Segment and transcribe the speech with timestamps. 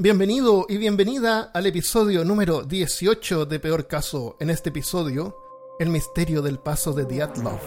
[0.00, 4.36] Bienvenido y bienvenida al episodio número 18 de Peor Caso.
[4.38, 5.36] En este episodio,
[5.80, 7.58] el misterio del paso de Diatlov.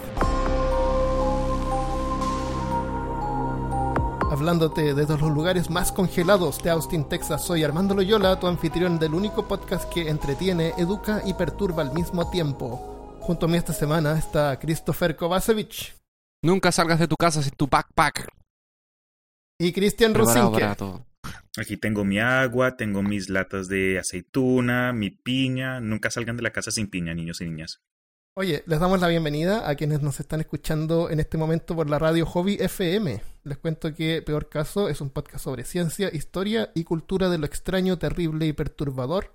[4.30, 9.12] Hablándote desde los lugares más congelados de Austin, Texas, soy Armando Loyola, tu anfitrión del
[9.12, 13.18] único podcast que entretiene, educa y perturba al mismo tiempo.
[13.20, 15.94] Junto a mí esta semana está Christopher Kovacevic
[16.42, 18.26] Nunca salgas de tu casa sin tu backpack.
[19.58, 21.11] y Cristian todo.
[21.56, 25.80] Aquí tengo mi agua, tengo mis latas de aceituna, mi piña.
[25.80, 27.82] Nunca salgan de la casa sin piña, niños y niñas.
[28.34, 31.98] Oye, les damos la bienvenida a quienes nos están escuchando en este momento por la
[31.98, 33.22] radio Hobby FM.
[33.44, 37.44] Les cuento que Peor Caso es un podcast sobre ciencia, historia y cultura de lo
[37.44, 39.30] extraño, terrible y perturbador.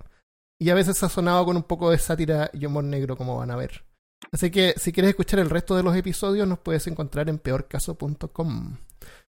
[0.60, 3.56] Y a veces sazonado con un poco de sátira y humor negro, como van a
[3.56, 3.84] ver.
[4.32, 8.78] Así que si quieres escuchar el resto de los episodios, nos puedes encontrar en peorcaso.com.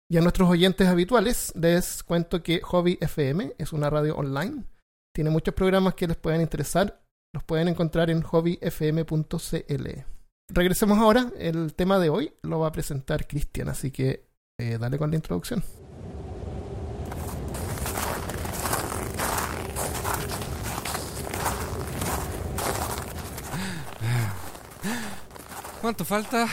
[0.09, 4.65] Y a nuestros oyentes habituales les cuento que Hobby FM es una radio online.
[5.13, 7.01] Tiene muchos programas que les pueden interesar
[7.37, 9.87] los pueden encontrar en hobbyfm.cl.
[10.49, 11.31] Regresemos ahora.
[11.39, 14.27] El tema de hoy lo va a presentar Cristian, así que
[14.59, 15.63] eh, dale con la introducción.
[25.83, 26.49] ¿Cuánto falta?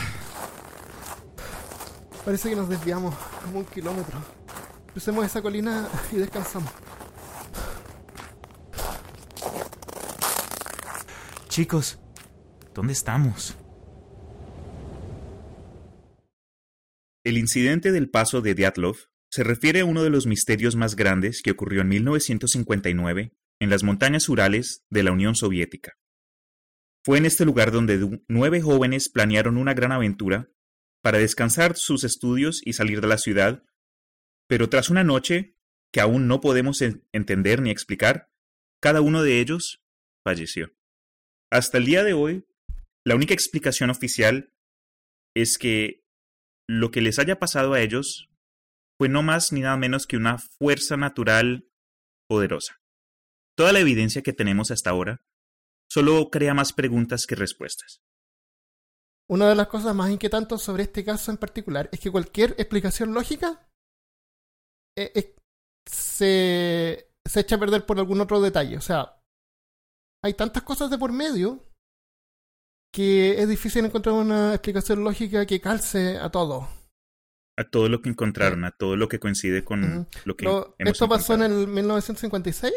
[2.24, 4.18] Parece que nos desviamos como un kilómetro.
[4.92, 6.70] Crucemos esa colina y descansamos.
[11.48, 11.98] Chicos,
[12.74, 13.56] ¿dónde estamos?
[17.24, 18.96] El incidente del paso de Dyatlov
[19.30, 23.82] se refiere a uno de los misterios más grandes que ocurrió en 1959 en las
[23.82, 25.98] montañas Urales de la Unión Soviética.
[27.04, 30.48] Fue en este lugar donde nueve jóvenes planearon una gran aventura
[31.04, 33.62] para descansar sus estudios y salir de la ciudad,
[34.48, 35.54] pero tras una noche
[35.92, 38.30] que aún no podemos en- entender ni explicar,
[38.82, 39.84] cada uno de ellos
[40.26, 40.74] falleció.
[41.52, 42.46] Hasta el día de hoy,
[43.06, 44.54] la única explicación oficial
[45.36, 46.02] es que
[46.66, 48.30] lo que les haya pasado a ellos
[48.98, 51.68] fue no más ni nada menos que una fuerza natural
[52.28, 52.80] poderosa.
[53.56, 55.22] Toda la evidencia que tenemos hasta ahora
[55.90, 58.00] solo crea más preguntas que respuestas.
[59.30, 63.14] Una de las cosas más inquietantes sobre este caso en particular es que cualquier explicación
[63.14, 63.66] lógica
[64.96, 65.34] eh, eh,
[65.90, 68.76] se, se echa a perder por algún otro detalle.
[68.76, 69.18] O sea,
[70.22, 71.64] hay tantas cosas de por medio
[72.92, 76.68] que es difícil encontrar una explicación lógica que calce a todo.
[77.56, 80.92] A todo lo que encontraron, a todo lo que coincide con lo que Lo- hemos
[80.92, 82.72] esto pasó en el 1956.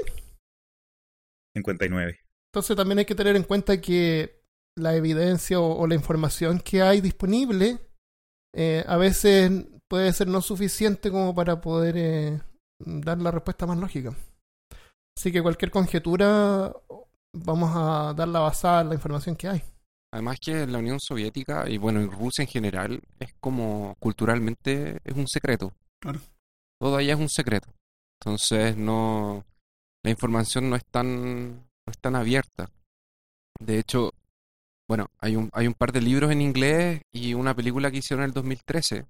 [1.56, 2.20] 59.
[2.52, 4.44] Entonces también hay que tener en cuenta que
[4.78, 7.80] la evidencia o, o la información que hay disponible
[8.60, 9.52] eh, a veces
[9.88, 12.42] puede ser no suficiente como para poder eh,
[12.80, 14.16] dar la respuesta más lógica.
[15.16, 16.74] Así que cualquier conjetura
[17.34, 19.64] vamos a darla basada en la información que hay.
[20.12, 25.16] Además que la Unión Soviética y bueno, y Rusia en general es como culturalmente es
[25.16, 25.74] un secreto.
[26.02, 26.20] Claro.
[26.80, 27.70] Todo allá es un secreto.
[28.20, 29.46] Entonces no
[30.04, 32.72] la información no es tan no es tan abierta.
[33.60, 34.14] De hecho,
[34.88, 38.24] bueno, hay un hay un par de libros en inglés y una película que hicieron
[38.24, 39.06] en el 2013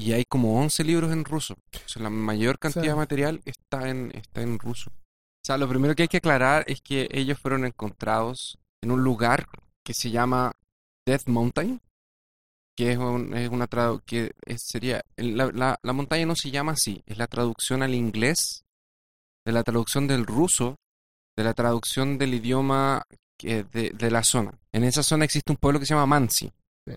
[0.00, 1.54] y hay como 11 libros en ruso.
[1.54, 4.90] O sea, la mayor cantidad de material está en está en ruso.
[4.90, 9.02] O sea, lo primero que hay que aclarar es que ellos fueron encontrados en un
[9.02, 9.46] lugar
[9.84, 10.52] que se llama
[11.06, 11.80] Death Mountain,
[12.76, 13.66] que es, un- es una
[14.06, 17.94] que es- sería la, la- la montaña no se llama así, es la traducción al
[17.94, 18.64] inglés
[19.44, 20.76] de la traducción del ruso,
[21.36, 23.02] de la traducción del idioma
[23.38, 24.52] que- de, de la zona.
[24.72, 26.52] En esa zona existe un pueblo que se llama Mansi.
[26.86, 26.94] Sí.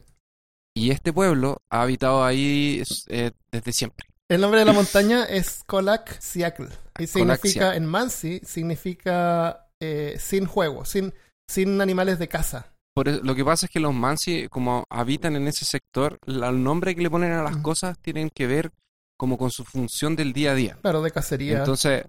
[0.75, 4.07] Y este pueblo ha habitado ahí eh, desde siempre.
[4.29, 6.66] El nombre de la montaña es Kolak Siakl.
[7.00, 11.13] Y significa, en Mansi, significa eh, sin juego, sin,
[11.50, 12.74] sin animales de caza.
[12.94, 16.50] Por eso- lo que pasa es que los Mansi, como habitan en ese sector, la-
[16.50, 18.72] el nombre que le ponen a las cosas tienen que ver
[19.18, 20.77] como con su función del día a día.
[20.81, 21.60] Claro, de cacería.
[21.60, 22.06] Entonces,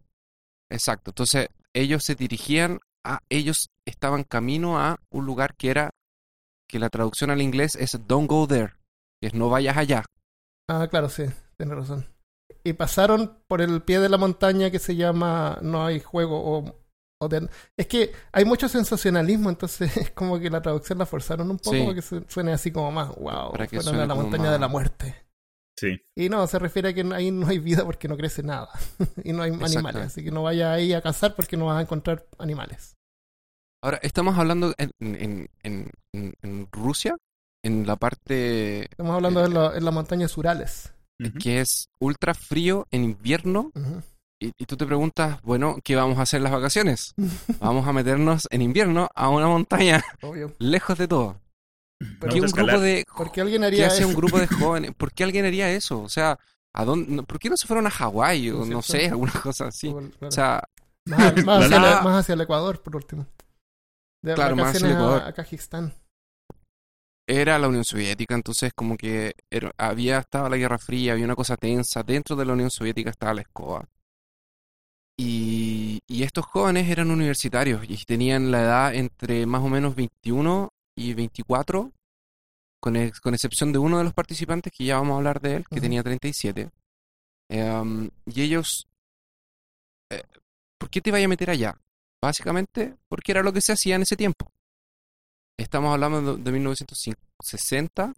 [0.71, 1.11] exacto.
[1.11, 5.91] Entonces, ellos se dirigían a, ellos estaban camino a un lugar que era,
[6.69, 8.73] que la traducción al inglés es don't go there,
[9.21, 10.05] que es no vayas allá.
[10.71, 11.25] Ah, claro, sí,
[11.57, 12.07] tienes razón.
[12.65, 16.81] Y pasaron por el pie de la montaña que se llama No hay juego o,
[17.21, 21.51] o de- Es que hay mucho sensacionalismo, entonces es como que la traducción la forzaron
[21.51, 21.83] un poco Sí.
[21.83, 24.53] para que se- suene así como más, wow, Para que fueron a la montaña más-
[24.53, 25.17] de la muerte.
[25.77, 26.01] Sí.
[26.17, 28.69] Y no, se refiere a que ahí no hay vida porque no crece nada.
[29.25, 31.83] y no hay animales, así que no vayas ahí a cazar porque no vas a
[31.83, 32.95] encontrar animales.
[33.83, 35.91] Ahora, estamos hablando en, en, en,
[36.43, 37.17] en- Rusia,
[37.65, 40.93] en la parte Estamos hablando Eh, de la, en las montañas Urales.
[41.21, 41.39] Ujú.
[41.39, 44.03] que es ultra frío en invierno Ujú.
[44.41, 47.15] y, y tú te preguntas, bueno, ¿qué vamos a hacer en las vacaciones?
[47.61, 50.55] Vamos a meternos en invierno a una montaña Obvio.
[50.59, 51.41] lejos de todo.
[52.19, 54.09] ¿Por Vamos qué un grupo de ¿Por qué alguien ¿Qué haría hace eso?
[54.09, 54.93] un grupo de jóvenes?
[54.97, 56.01] ¿Por qué alguien haría eso?
[56.03, 56.39] O sea,
[56.75, 59.33] ¿a dónde, no- ¿por qué no se fueron a Hawái o ¿No no sé, alguna
[59.43, 59.91] cosa así?
[59.93, 60.11] Claro.
[60.23, 60.65] O sea,
[61.07, 63.27] más, más hacia la- el, más hacia el Ecuador, por último.
[64.23, 65.23] De Claro, vacaciones a- Ecuador.
[65.23, 65.95] a Kazajistán.
[67.29, 71.37] era la Unión Soviética, entonces como que era- había estaba la Guerra Fría, había una
[71.37, 73.89] cosa tensa, dentro de la Unión Soviética estaba la escoba.
[75.19, 80.69] Y, y estos jóvenes eran universitarios y tenían la edad entre más o menos 21
[80.97, 81.93] y 24,
[82.81, 85.57] con, ex- con excepción de uno de los participantes que ya vamos a hablar de
[85.57, 85.83] él, que Ujú.
[85.83, 86.71] tenía 37.
[87.51, 88.87] Em, y ellos,
[90.11, 90.23] eh,
[90.79, 91.79] ¿por qué te vaya a meter allá?
[92.23, 94.51] Básicamente porque era lo que se hacía en ese tiempo.
[95.59, 98.15] Estamos hablando de, de 1960,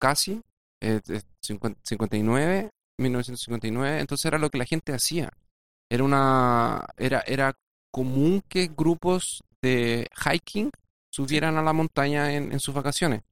[0.00, 0.40] casi,
[0.80, 5.30] eh, de 50 59, 1959, entonces era lo que la gente hacía.
[5.90, 7.54] Era una, era, era
[7.92, 10.70] común que grupos de hiking
[11.12, 13.22] subieran a la montaña en, sus vacaciones.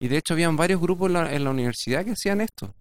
[0.00, 2.74] Y de hecho habían varios grupos en la, en la universidad que hacían esto.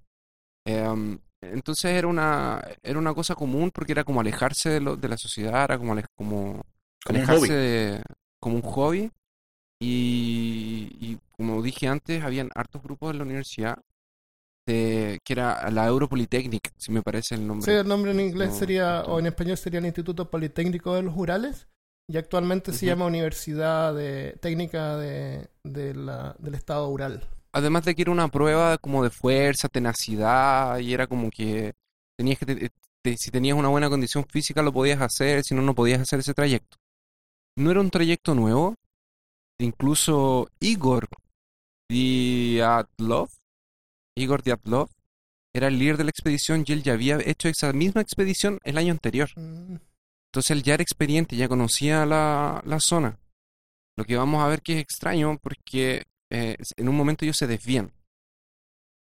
[0.65, 1.19] Em,
[1.53, 5.17] entonces era una, era una cosa común porque era como alejarse de, lo- de la
[5.17, 6.63] sociedad, era como, ale- como
[7.05, 7.49] Como un alejarse hobby.
[7.49, 8.03] de-
[8.39, 9.11] como un hobby.
[9.79, 13.77] Y, y como dije antes, habían hartos grupos en la universidad
[14.65, 17.65] de, que era la Europolitechnic, si me parece el nombre.
[17.65, 19.13] Sí, el nombre en inglés No, sería, no.
[19.13, 21.67] o en español sería el Instituto Politécnico de los Urales,
[22.09, 27.27] y actualmente se llama Universidad de Técnica de, de la- del Estado Ural.
[27.57, 31.74] Además de que era una prueba como de fuerza, tenacidad, y era como que
[32.18, 32.71] tenías que te-
[33.04, 36.19] te- si tenías una buena condición física lo podías hacer, si no, no podías hacer
[36.19, 36.77] ese trayecto.
[37.57, 38.75] No era un trayecto nuevo,
[39.59, 41.07] incluso Igor
[41.89, 43.30] Dyatlov,
[44.15, 44.89] Igor Dyatlov,
[45.54, 48.77] era el líder de la expedición y él ya había hecho esa misma expedición el
[48.77, 49.30] año anterior.
[49.36, 49.77] Mm,
[50.31, 53.19] Entonces él ya era experiente, ya conocía la, la zona.
[53.98, 57.47] Lo que vamos a ver que es extraño porque eh, en un momento ellos se
[57.47, 57.91] desvían.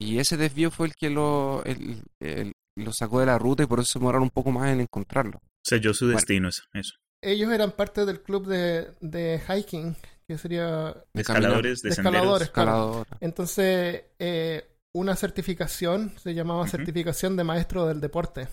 [0.01, 3.67] Y ese desvío fue el que lo, el- el- lo sacó de la ruta y
[3.67, 5.39] por eso se demoraron un poco más en encontrarlo.
[5.65, 6.17] Selló su Bueno.
[6.19, 6.63] destino, eso.
[6.75, 6.95] eso.
[7.23, 12.43] Ellos eran parte del club de, de hiking, que sería De Escaladores, De de senderos.
[12.43, 12.51] escaladores.
[12.51, 13.19] claro.
[13.21, 18.49] Entonces, eh, una certificación se llamaba certificación de maestro del deporte.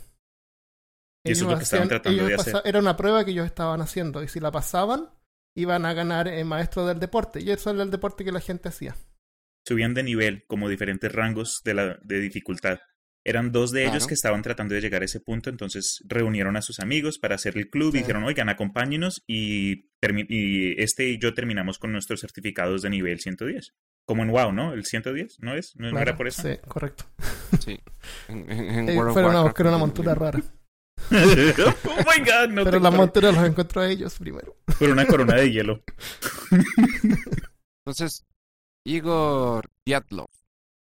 [1.25, 2.61] Y eso es lo que estaban tratando ellos de hacer.
[2.65, 5.09] Era una prueba que ellos estaban haciendo y si la pasaban,
[5.55, 7.41] iban a ganar eh, maestro del deporte.
[7.41, 8.95] Y eso era el deporte que la gente hacía.
[9.67, 12.79] Subían de nivel como diferentes rangos de, la, de dificultad.
[13.23, 14.07] Eran dos de ellos Claro.
[14.07, 17.55] que estaban tratando de llegar a ese punto, entonces reunieron a sus amigos para hacer
[17.55, 19.91] el club y dijeron, oigan, acompáñenos y,
[20.81, 23.73] este y yo terminamos con nuestros certificados de nivel 110.
[24.07, 24.73] Como en WoW, ¿no?
[24.73, 25.73] El 110, ¿no es?
[25.75, 26.41] ¿No, Claro, era por eso?
[26.41, 27.03] Sí, correcto.
[27.63, 27.79] Sí.
[28.27, 30.39] En, en- en Ellos World of fueron a Warcraft, buscar una montura rara.
[31.11, 34.55] Oh my god, no Pero las monturas los encontró a ellos primero.
[34.79, 35.81] por una corona de hielo.
[37.85, 38.23] Entonces,
[38.85, 40.29] Igor Dyatlov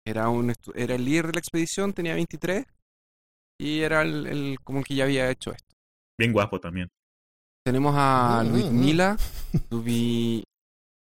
[0.04, 2.66] era, un, era el líder de la expedición, tenía 23
[3.58, 5.74] y era el, el como el que ya había hecho esto.
[6.18, 6.88] Bien guapo también.
[7.64, 9.16] Tenemos a Mm, mm, Luismila
[9.70, 10.44] Dubi,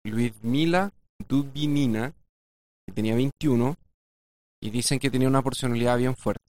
[0.06, 0.92] Luismila
[1.28, 2.14] Dubinina,
[2.88, 3.76] que tenía 21,
[4.62, 6.45] y dicen que tenía una personalidad bien fuerte.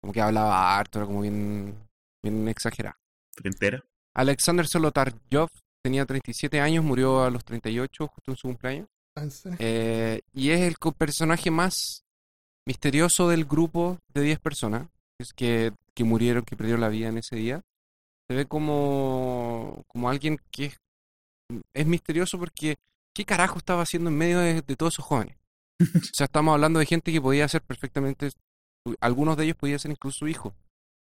[0.00, 1.74] Como que hablaba harto, era como bien,
[2.22, 2.98] bien exagerada.
[3.34, 3.84] Frentera.
[4.14, 5.48] Alexander Solotaryov
[5.82, 8.88] tenía 37 años, murió a los 38, justo en su cumpleaños.
[9.16, 9.58] ¿En serio?
[9.60, 12.04] Eh, y es el personaje más
[12.66, 17.18] misterioso del grupo de 10 personas es que, que murieron, que perdieron la vida en
[17.18, 17.62] ese día.
[18.28, 20.76] Se ve como, como alguien que es,
[21.74, 22.76] es misterioso porque
[23.14, 25.36] ¿qué carajo estaba haciendo en medio de, de todos esos jóvenes?
[25.80, 28.30] O sea, estamos hablando de gente que podía ser perfectamente,
[29.00, 30.54] algunos de ellos podían ser incluso su hijo.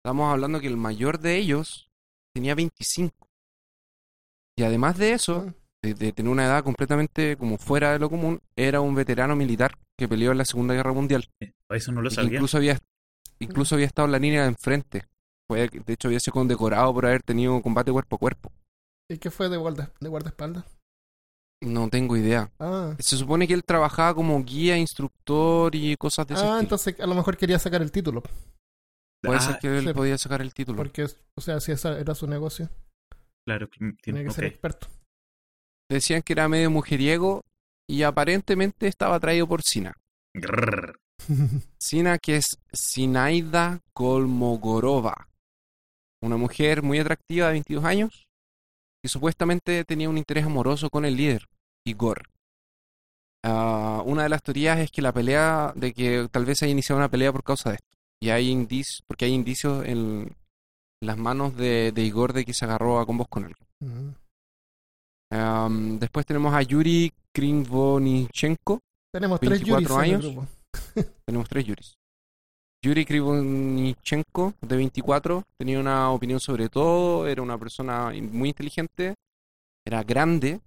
[0.04, 1.88] Estamos hablando que el mayor de ellos
[2.34, 3.28] tenía 25.
[4.58, 5.52] Y además de eso,
[5.82, 9.76] de, de tener una edad completamente como fuera de lo común, era un veterano militar
[9.98, 11.28] que peleó en la Segunda Guerra Mundial.
[11.40, 12.34] Eh, Eso no lo sabía.
[12.34, 12.78] incluso había,
[13.38, 15.06] incluso había estado en la línea de enfrente.
[15.48, 18.52] Fue, de hecho, había sido condecorado por haber tenido combate cuerpo a cuerpo.
[19.08, 20.64] ¿Y qué fue de, guarda, de guardaespaldas?
[21.62, 22.50] No tengo idea.
[22.58, 26.60] Ah, Se supone que él trabajaba como guía, instructor y cosas de ese ah estilo.
[26.60, 28.22] entonces a lo mejor quería sacar el título.
[29.22, 29.92] Puede Ah, ser que él sí.
[29.94, 30.76] podía sacar el título.
[30.76, 32.68] Porque, o sea, si ese era su negocio,
[33.46, 34.88] Claro, que tiene, que ser experto.
[35.88, 37.42] Decían que era medio mujeriego
[37.88, 39.94] y aparentemente estaba atraído por Sina.
[40.34, 40.98] Grrr.
[41.80, 45.28] Sina, que es Sinaida Kolmogorova,
[46.22, 48.25] una mujer muy atractiva de 22 años
[49.06, 51.46] que supuestamente tenía un interés amoroso con el líder,
[51.84, 52.24] Igor.
[53.44, 56.98] Ah, una de las teorías es que la pelea, de que tal vez haya iniciado
[56.98, 57.96] una pelea por causa de esto.
[58.20, 60.34] Y hay indicios, porque hay indicios en,
[61.00, 63.54] las manos de, de Igor de que se agarró a combos con él.
[66.00, 68.80] Después tenemos a Yuri Krivonichenko.
[69.12, 70.48] Tenemos tres 24 Yuris en el grupo.
[71.24, 71.94] Tenemos tres Yuris.
[72.82, 79.14] Yuri Krivonichenko, de 24, tenía una opinión sobre todo, era una persona muy inteligente,
[79.84, 80.60] era grande,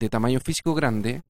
[0.00, 1.22] de tamaño físico grande,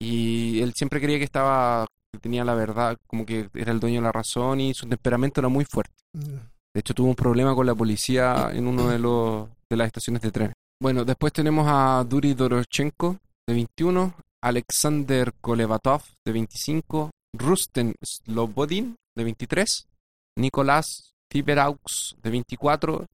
[0.00, 4.00] y él siempre creía que estaba, que tenía la verdad, como que era el dueño
[4.00, 5.94] de la razón, y su temperamento era muy fuerte.
[6.14, 6.36] Mm.
[6.72, 10.20] De hecho, tuvo un problema con la policía en uno de los de las estaciones
[10.22, 10.52] de tren.
[10.82, 19.24] Bueno, después tenemos a Duri Dorochenko, de 21, Alexander Kolevatov, de 25, Rusten Slobodin, de
[19.24, 19.88] 23,
[20.36, 23.06] Nicolás Tiberaux, de 24,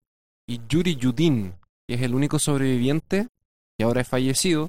[0.49, 1.55] y Yuri Yudin,
[1.87, 3.29] que es el único sobreviviente
[3.79, 4.69] y ahora es fallecido.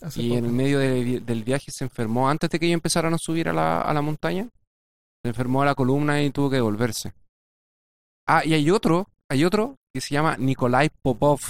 [0.00, 3.14] Hace Y en el medio de- del viaje se enfermó antes de que ellos empezaran
[3.14, 4.48] a subir a la, a la montaña.
[5.22, 7.12] Se enfermó a la columna y tuvo que devolverse.
[8.26, 11.40] Ah, y hay otro, hay otro que se llama Nikolai Popov,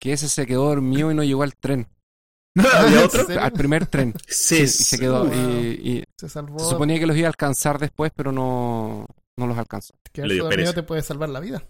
[0.00, 1.86] que ese se quedó dormido y no llegó al tren,
[2.56, 3.26] ¿Había ¿En otro?
[3.40, 4.14] al primer tren.
[4.26, 5.24] Sí, Sí, y se quedó.
[5.26, 5.34] Wow.
[5.34, 6.58] Y, y Se salvó.
[6.58, 9.06] se suponía que los iba a alcanzar después, pero no,
[9.38, 9.94] no los alcanzó.
[10.12, 11.62] que Le dio dormido te puede salvar la vida.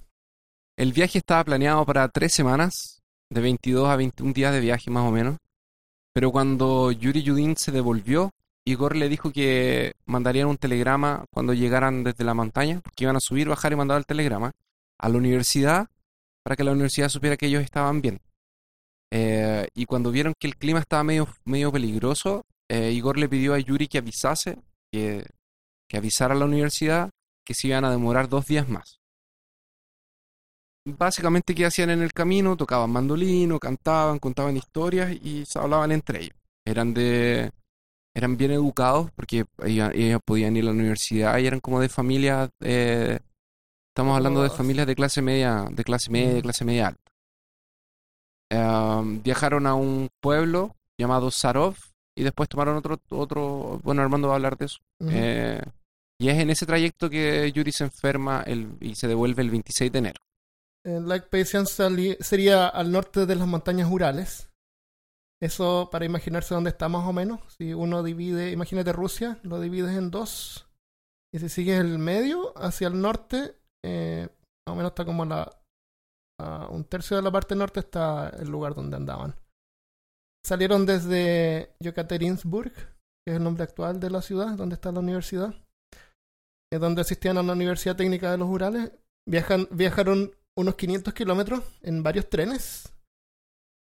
[0.76, 5.08] El viaje estaba planeado para tres semanas, de 22 a 21 días de viaje más
[5.08, 5.36] o menos.
[6.12, 8.32] Pero cuando Yuri Yudin se devolvió,
[8.64, 13.20] Igor le dijo que mandarían un telegrama cuando llegaran desde la montaña, porque iban a
[13.20, 14.50] subir, bajar y mandar el telegrama
[14.98, 15.86] a la universidad
[16.42, 18.20] para que la universidad supiera que ellos estaban bien.
[19.12, 23.54] Eh, y cuando vieron que el clima estaba medio, medio peligroso, eh, Igor le pidió
[23.54, 24.58] a Yuri que avisase,
[24.92, 25.26] que,
[25.88, 27.10] que avisara a la universidad
[27.44, 29.00] que se iban a demorar dos días más
[30.84, 36.24] básicamente qué hacían en el camino, tocaban mandolino, cantaban, contaban historias y se hablaban entre
[36.24, 36.36] ellos.
[36.64, 37.50] Eran de
[38.14, 42.50] eran bien educados porque ellos, podían ir a la universidad y eran como de familias
[42.60, 43.20] eh,
[43.94, 47.12] estamos hablando de familias de clase media, de clase media, de clase media alta.
[48.50, 51.76] Em, viajaron a un pueblo llamado Sarov
[52.16, 54.78] y después tomaron otro otro, bueno, Armando va a hablar de eso.
[55.00, 55.60] Eh,
[56.20, 59.90] y es en ese trayecto que Yuri se enferma el, y se devuelve el 26
[59.92, 60.20] de enero.
[60.84, 64.48] El Lake Pasian sali- sería al norte de las montañas Urales.
[65.42, 67.40] Eso para imaginarse dónde está más o menos.
[67.56, 70.66] Si uno divide, imagínate Rusia, lo divides en dos.
[71.32, 74.28] Y si sigues el medio hacia el norte, eh,
[74.66, 75.50] más o menos está como la,
[76.38, 79.34] a un tercio de la parte norte está el lugar donde andaban.
[80.44, 85.54] Salieron desde Yekaterinburg, que es el nombre actual de la ciudad, donde está la universidad,
[86.72, 88.92] es donde asistían a la Universidad Técnica de los Urales.
[89.28, 92.92] Viajan, viajaron unos 500 kilómetros en varios trenes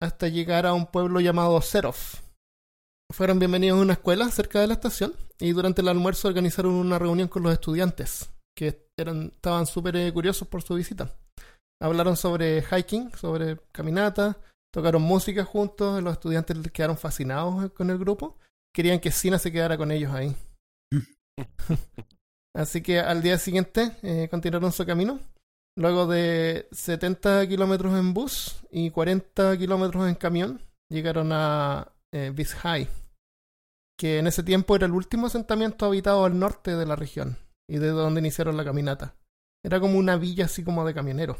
[0.01, 1.95] hasta llegar a un pueblo llamado Serov.
[3.11, 6.99] Fueron bienvenidos a una escuela cerca de la estación y durante el almuerzo organizaron una
[6.99, 11.15] reunión con los estudiantes que eran, estaban súper eh, curiosos por su visita.
[11.81, 14.37] Hablaron sobre hiking, sobre caminata,
[14.73, 18.37] tocaron música juntos, los estudiantes quedaron fascinados con el grupo,
[18.73, 20.35] querían que Sina se quedara con ellos ahí.
[22.55, 25.19] Así que al día siguiente eh, continuaron su camino.
[25.75, 32.89] Luego de 70 kilómetros en bus y 40 kilómetros en camión, llegaron a eh, Vizhai,
[33.97, 37.37] que en ese tiempo era el último asentamiento habitado al norte de la región
[37.67, 39.15] y de donde iniciaron la caminata.
[39.63, 41.37] Era como una villa así como de camioneros.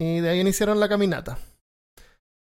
[0.00, 1.38] Y de ahí iniciaron la caminata.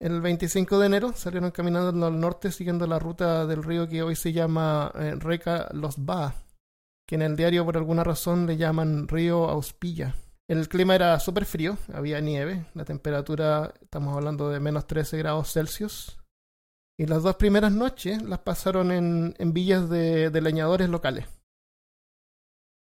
[0.01, 4.17] El 25 de enero salieron caminando al norte siguiendo la ruta del río que hoy
[4.17, 6.35] se llama eh, Reka Los Ba,
[7.07, 10.15] que en el diario por alguna razón le llaman río Auspilla.
[10.47, 15.53] El clima era súper frío, había nieve, la temperatura, estamos hablando de menos 13 grados
[15.53, 16.19] Celsius.
[16.99, 21.27] Y las dos primeras noches las pasaron en, en villas de, leñadores locales.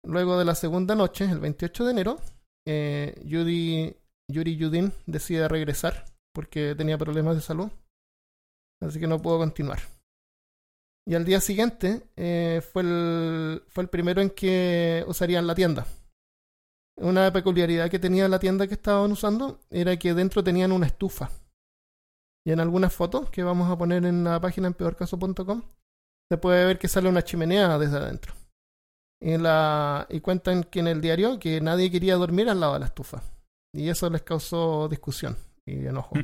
[0.05, 2.21] Luego de la segunda noche, el 28 de enero,
[2.67, 3.97] eh, Yuri,
[4.31, 7.71] Yuri Yudin decide regresar porque tenía problemas de salud.
[8.81, 9.81] Así que no pudo continuar.
[11.07, 15.87] Y al día siguiente eh, fue, el, fue el primero en que usarían la tienda.
[16.97, 21.31] Una peculiaridad que tenía la tienda que estaban usando era que dentro tenían una estufa.
[22.45, 25.63] Y en algunas fotos que vamos a poner en la página en peorcaso.com
[26.31, 28.35] se puede ver que sale una chimenea desde adentro.
[29.21, 32.87] La, y cuentan que en el diario que nadie quería dormir al lado de la
[32.87, 33.23] estufa.
[33.75, 35.37] Y eso les causó discusión
[35.67, 36.15] y enojo.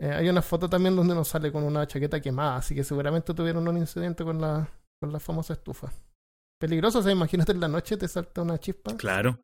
[0.00, 3.34] Eh, hay una foto también donde nos sale con una chaqueta quemada, así que seguramente
[3.34, 4.68] tuvieron un incidente con la,
[5.00, 5.92] con la famosa estufa.
[6.60, 9.40] Peligroso, o sea, imagínate en la noche te salta una chispa, Claro.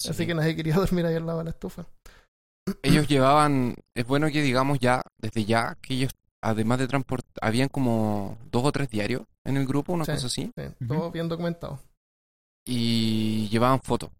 [0.00, 0.10] Sí.
[0.10, 1.86] así que nadie quería dormir ahí al lado de la estufa.
[2.82, 7.68] Ellos llevaban, es bueno que digamos ya, desde ya, que ellos, además de transportar, habían
[7.70, 10.12] como dos o tres diarios en el grupo, una Sí.
[10.12, 11.80] cosa así, Sí, todo bien documentado.
[12.66, 14.10] y llevaban fotos.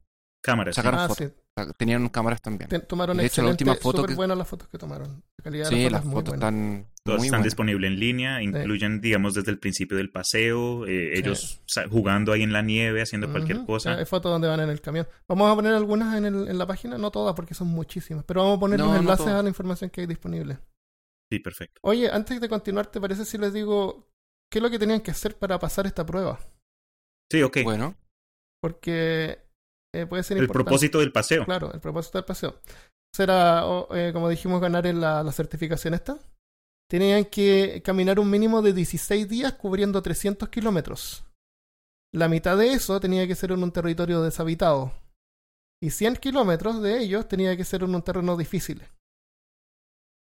[0.42, 0.74] Cámaras.
[0.76, 1.32] Sacaron Ah, fotos.
[1.76, 2.68] Tenían cámaras también.
[2.86, 5.22] Tomaron De hecho, la última foto que- buenas las fotos que tomaron.
[5.38, 7.44] La calidad de Sí, las las fotos están Todas muy están buenas.
[7.44, 11.18] disponibles en línea, incluyen, digamos, desde el principio del paseo, eh, Sí.
[11.20, 13.94] ellos jugando ahí en la nieve, haciendo cualquier cosa.
[13.94, 15.06] Hay fotos donde van en el camión.
[15.26, 18.42] Vamos a poner algunas en, el- en la página, no todas porque son muchísimas, pero
[18.42, 19.40] vamos a poner No, los no enlaces todas.
[19.40, 20.58] a la información que hay disponible.
[21.30, 21.80] Sí, perfecto.
[21.82, 24.10] Oye, antes de continuar, ¿te parece si les digo
[24.50, 26.38] qué es lo que tenían que hacer para pasar esta prueba?
[27.30, 27.58] Sí, ok.
[27.64, 27.94] Bueno,
[28.60, 29.38] Porque
[29.94, 30.64] eh, puede ser el importante.
[30.64, 31.44] propósito del paseo.
[31.44, 32.60] Claro, el propósito del paseo.
[33.14, 36.18] Será, eh, como dijimos, ganar en la, la certificación esta.
[36.90, 41.24] Tenían que caminar un mínimo de 16 días cubriendo 300 kilómetros.
[42.12, 44.92] La mitad de eso tenía que ser en un territorio deshabitado.
[45.82, 48.82] Y 100 kilómetros de ellos tenía que ser en un terreno difícil.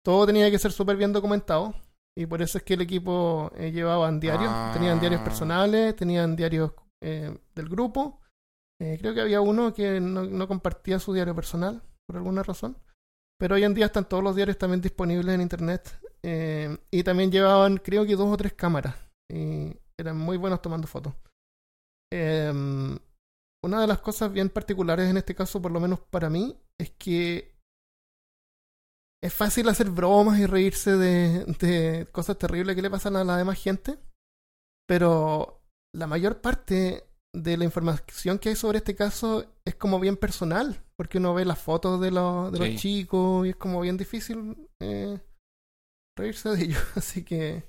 [0.03, 1.73] Todo tenía que ser súper bien documentado.
[2.17, 4.51] Y por eso es que el equipo eh, llevaban diarios.
[4.53, 4.71] Ah.
[4.73, 8.20] Tenían diarios personales, tenían diarios eh, del grupo.
[8.81, 12.75] Eh, creo que había uno que no, compartía su diario personal, por alguna razón.
[13.39, 15.99] Pero hoy en día están todos los diarios también disponibles en internet.
[16.23, 18.95] Eh, y también llevaban, creo que dos o tres cámaras.
[19.31, 21.13] Y eran muy buenos tomando fotos.
[22.11, 22.51] Eh,
[23.63, 26.89] una de las cosas bien particulares en este caso, por lo menos para mí, es
[26.91, 27.53] que
[29.23, 33.37] es fácil hacer bromas y reírse de, de cosas terribles que le pasan a la
[33.37, 33.99] demás gente.
[34.87, 35.61] Pero
[35.93, 40.83] la mayor parte de la información que hay sobre este caso es como bien personal,
[40.97, 42.71] porque uno ve las fotos de los, de Sí.
[42.73, 45.17] los chicos y es como bien difícil eh,
[46.17, 46.83] reírse de ellos.
[46.95, 47.63] Así que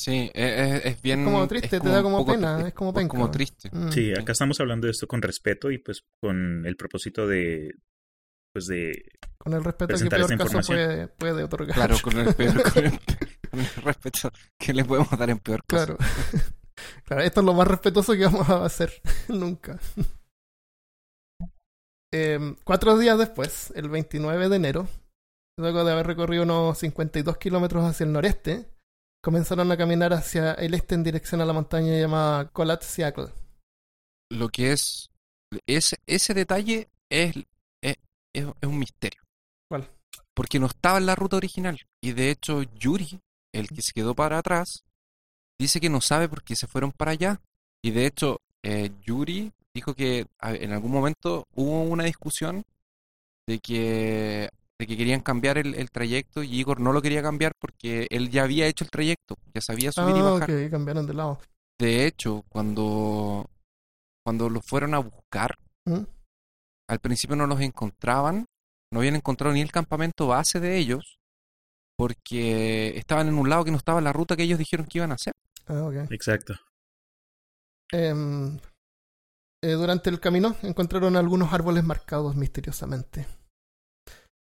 [0.00, 1.20] sí, es, es- es bien.
[1.20, 3.10] es como triste, es te da como poco- pena, es como penca.
[3.10, 3.68] como triste.
[3.72, 3.90] Mm.
[3.90, 7.74] Sí, acá estamos hablando de esto con respeto y pues con el propósito de
[8.54, 8.92] pues de
[9.36, 11.74] Con el respeto que presentar peor esta caso puede, puede otorgar.
[11.74, 12.98] Claro, con el, peor, con, el,
[13.50, 15.96] con el respeto que le podemos dar en peor caso.
[15.96, 15.98] Claro.
[17.04, 18.92] Claro, esto es lo más respetuoso que vamos a hacer
[19.28, 19.78] nunca.
[22.12, 24.88] Em, cuatro días después, el 29 de enero,
[25.58, 28.68] luego de haber recorrido unos 52 kilómetros hacia el noreste,
[29.22, 33.32] comenzaron a caminar hacia el este en dirección a la montaña llamada Colat-Siakl.
[34.30, 35.10] Lo que es.
[35.66, 37.34] Ese, ese detalle es,
[37.82, 37.96] es,
[38.32, 39.22] es, es un misterio.
[39.68, 39.88] ¿Cuál?
[40.34, 41.80] Porque no estaba en la ruta original.
[42.00, 43.20] Y de hecho, Yuri,
[43.52, 44.84] el que se quedó para atrás,
[45.58, 47.40] dice que no sabe por qué se fueron para allá.
[47.82, 52.64] Y de hecho, eh, Yuri dijo que en algún momento hubo una discusión
[53.46, 57.52] de que, de que querían cambiar el, el trayecto y Igor no lo quería cambiar
[57.58, 60.70] porque él ya había hecho el trayecto, ya sabía subir y Ah, bajar.
[60.70, 61.38] cambiaron de lado.
[61.78, 63.50] De hecho, cuando,
[64.24, 66.04] cuando los fueron a buscar, ¿Mm?
[66.88, 68.46] al principio no los encontraban,
[68.92, 71.18] no habían encontrado ni el campamento base de ellos,
[71.96, 74.98] porque estaban en un lado que no estaba en la ruta que ellos dijeron que
[74.98, 75.34] iban a hacer.
[75.66, 76.10] Ah, ok.
[76.10, 76.54] exacto.
[77.92, 78.58] Em,
[79.62, 83.26] eh, durante el camino encontraron algunos árboles marcados misteriosamente.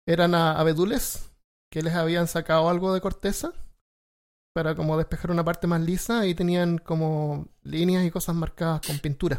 [0.09, 1.31] Eran a- abedules
[1.73, 3.53] que les habían sacado algo de corteza
[4.55, 8.99] para como despejar una parte más lisa y tenían como líneas y cosas marcadas con
[8.99, 9.39] pintura.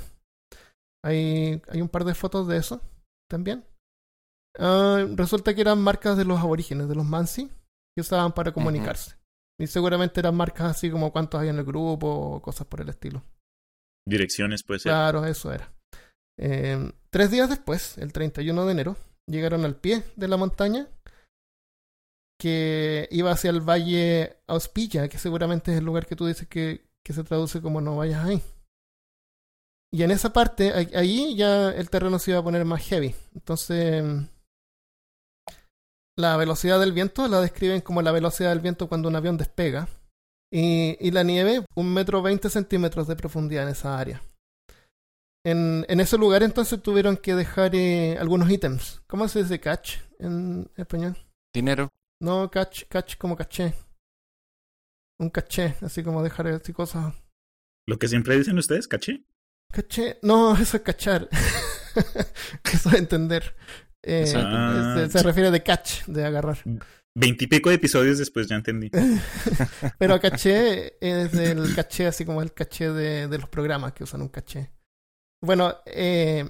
[1.03, 2.81] Hay, hay un par de fotos de eso
[3.29, 3.65] también.
[4.59, 7.47] Ah, resulta que eran marcas de los aborígenes, de los Mansi,
[7.95, 9.15] que usaban para comunicarse.
[9.61, 12.89] Y seguramente eran marcas así como cuántos hay en el grupo o cosas por el
[12.89, 13.23] estilo.
[14.07, 14.91] Direcciones puede ser.
[14.91, 15.71] Claro, eso era.
[16.39, 18.97] Eh, tres días después, el 31 de enero,
[19.27, 20.87] llegaron al pie de la montaña
[22.39, 26.87] que iba hacia el valle Auspilla, que seguramente es el lugar que tú dices que,
[27.05, 28.41] que se traduce como no vayas ahí.
[29.93, 33.13] Y en esa parte, ahí ya el terreno se iba a poner más heavy.
[33.35, 34.03] Entonces,
[36.21, 39.87] la velocidad del viento la describen como la velocidad del viento cuando un avión despega.
[40.53, 44.21] Y, y la nieve, un metro veinte centímetros de profundidad en esa área.
[45.43, 49.01] En, en ese lugar entonces tuvieron que dejar eh, algunos ítems.
[49.07, 51.17] ¿Cómo se dice catch en español?
[51.53, 51.89] Dinero,
[52.21, 53.73] No, catch, catch como caché.
[55.19, 57.13] Un caché, así como dejar así cosas.
[57.87, 59.25] Lo que siempre dicen ustedes, caché.
[59.71, 61.27] Caché, no, eso es cachar.
[62.73, 63.55] eso es entender.
[64.03, 64.31] Eh.
[64.35, 66.57] Ah, se, se refiere de catch, de agarrar.
[67.13, 68.89] Veintipico de episodios después ya entendí.
[69.97, 74.21] Pero caché es el caché, así como el caché de, de los programas que usan
[74.21, 74.71] un caché.
[75.43, 76.49] Bueno, eh,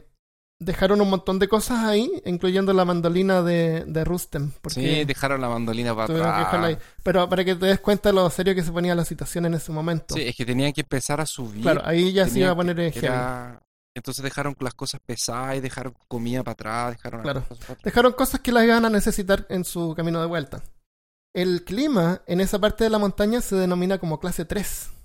[0.60, 4.52] dejaron un montón de cosas ahí, incluyendo la mandolina de, de Rustem.
[4.62, 6.74] Porque sí, dejaron la mandolina para ahí.
[6.74, 6.78] atrás.
[7.04, 9.72] Pero para que te des cuenta lo serio que se ponía la situación en ese
[9.72, 10.14] momento.
[10.14, 11.64] Sí, es que tenían que empezar a subir.
[11.64, 13.06] claro, ahí ya se iba a poner heavy.
[13.08, 13.60] Era-
[13.96, 17.42] Entonces dejaron las cosas pesadas y dejaron comida para atrás, dejaron Claro.
[17.42, 17.84] cosas para atrás.
[17.84, 20.64] Dejaron cosas que las iban a necesitar en su camino de vuelta.
[21.34, 24.90] El clima en esa parte de la montaña se denomina como clase 3.
[24.92, 24.98] Ok.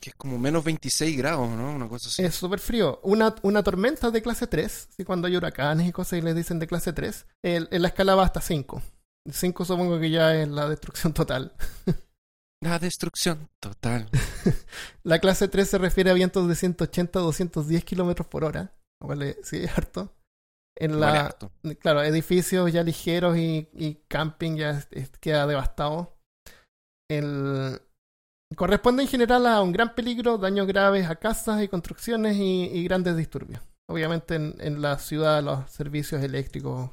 [0.00, 1.72] que es como menos 26 grados, ¿no?
[1.74, 2.22] Una cosa así.
[2.22, 3.00] Es súper frío.
[3.02, 5.04] Una, una tormenta de clase 3, ¿sí?
[5.04, 8.14] cuando hay huracanes y cosas y les dicen de clase 3, el- en la escala
[8.14, 8.80] va hasta 5.
[9.28, 11.52] 5 supongo que ya es la destrucción total.
[12.62, 14.08] La destrucción total.
[15.04, 18.74] La clase 3 se refiere a vientos de 180 a 210 kilómetros por hora.
[19.00, 20.12] Vale, sí, es harto.
[20.76, 21.52] En Vale la, harto.
[21.80, 26.16] claro, edificios ya ligeros y, y camping ya es- es- queda devastado.
[27.10, 27.80] El,
[28.56, 32.84] corresponde en general a un gran peligro, daños graves a casas y construcciones y, y
[32.84, 33.62] grandes disturbios.
[33.88, 36.90] Obviamente en, en la ciudad los servicios eléctricos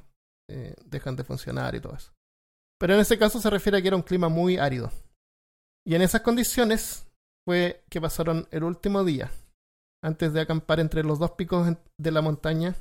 [0.49, 2.11] eh, dejan de funcionar y todo eso.
[2.79, 4.91] Pero en ese caso se refiere a que era un clima muy árido.
[5.87, 7.07] Y en esas condiciones
[7.45, 9.31] fue que pasaron el último día,
[10.03, 11.67] antes de acampar entre los dos picos
[11.97, 12.75] de la montaña,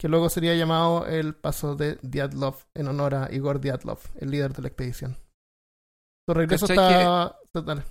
[0.00, 4.52] que luego sería llamado el paso de Diatlov en honor a Igor Diatlov, el líder
[4.52, 5.16] de la expedición.
[6.26, 7.38] Su regreso ¿Cachai está...
[7.54, 7.84] Dale.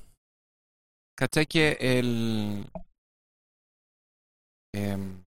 [1.17, 2.69] ¿Cachai que el...
[4.75, 5.23] em,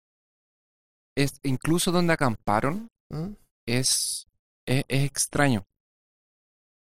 [1.18, 3.32] es, incluso donde acamparon ¿Mm?
[3.68, 4.28] es,
[4.68, 5.66] es, es extraño.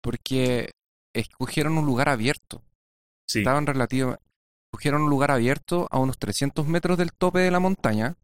[0.03, 0.73] Porque
[1.15, 2.63] escogieron un lugar abierto.
[3.27, 4.17] Sí, Estaban relativo...
[4.73, 8.17] Escogieron un lugar abierto a unos 300 metros del tope de la montaña.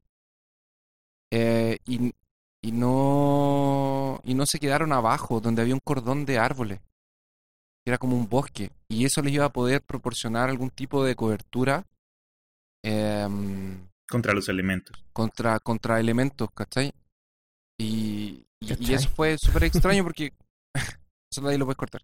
[1.33, 2.13] eh, y,
[2.63, 4.21] y no...
[4.25, 6.81] Y no se quedaron abajo, donde había un cordón de árboles.
[7.85, 8.71] Era como un bosque.
[8.89, 11.85] Y eso les iba a poder proporcionar algún tipo de cobertura.
[12.85, 15.05] em, contra los elementos.
[15.13, 16.93] contra, contra elementos, ¿cachai?
[17.79, 20.33] Y, y, y eso fue súper extraño porque
[21.31, 22.03] eso nadie lo puede cortar.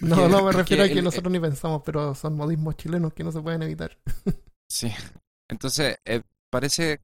[0.00, 3.24] No, no me refiero a que el- nosotros ni pensamos, pero son modismos chilenos que
[3.24, 3.96] no se pueden evitar.
[4.68, 4.90] Sí.
[5.48, 7.00] Entonces, eh, parece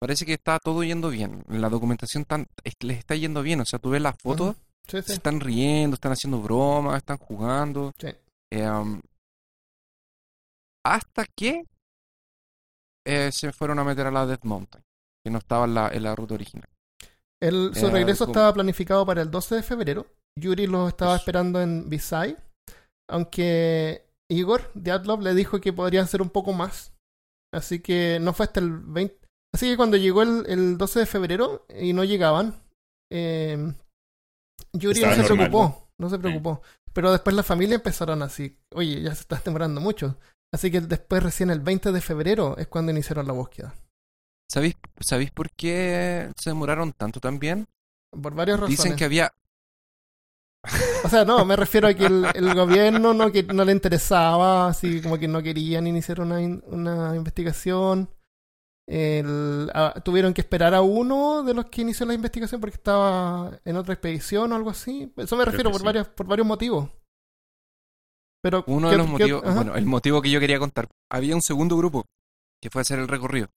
[0.00, 1.44] parece que está todo yendo bien.
[1.48, 3.60] La documentación tan, es- les está yendo bien.
[3.60, 7.92] O sea, tú ves las fotos, Sí, se están riendo, están haciendo bromas, están jugando.
[7.98, 8.08] Sí.
[8.52, 9.00] Eh, um,
[10.84, 11.64] hasta que
[13.06, 14.84] eh, se fueron a meter a la Death Mountain,
[15.24, 16.68] que no estaba en la, en la ruta original.
[17.40, 20.06] El, su regreso como- estaba planificado para el 12 de febrero.
[20.38, 22.36] Yuri lo estaba esperando en Visay,
[23.08, 26.92] aunque Igor Diatlov le dijo que podrían ser un poco más.
[27.52, 29.16] Así que no fue hasta el 20.
[29.54, 32.54] Así que cuando llegó el, el 12 de febrero y no llegaban,
[33.10, 33.72] eh,
[34.72, 35.88] Yuri no se normal, preocupó.
[35.98, 36.62] No se preocupó.
[36.92, 38.58] Pero después la familia empezaron así.
[38.74, 40.18] Oye, ya se está demorando mucho.
[40.52, 43.74] Así que después, recién el 20 de febrero, es cuando iniciaron la búsqueda.
[44.50, 47.66] ¿Sabéis, ¿Sabéis por qué se demoraron tanto también?
[48.10, 48.78] Por varias razones.
[48.78, 49.32] Dicen que había
[51.04, 54.68] O sea, no, me refiero a que el, el gobierno no, que, no le interesaba,
[54.68, 58.10] así como que no querían iniciar una, in- una investigación.
[58.86, 59.70] El-
[60.04, 63.94] tuvieron que esperar a uno de los que inició la investigación porque estaba en otra
[63.94, 65.12] expedición o algo así.
[65.16, 65.86] Eso me refiero por, sí.
[65.86, 66.88] varias, por varios motivos.
[68.42, 69.54] Pero, uno ¿qué- de los motivos, ajá.
[69.54, 70.88] bueno, el motivo que yo quería contar.
[71.10, 72.06] Había un segundo grupo
[72.62, 73.48] que fue a hacer el recorrido,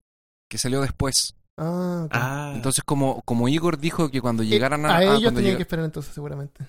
[0.49, 1.35] que salió después.
[1.57, 2.09] Ah.
[2.11, 5.63] Ah, Entonces, como, como Igor dijo que cuando llegaran a, a ah, ellos tenían que
[5.63, 6.67] esperar entonces seguramente.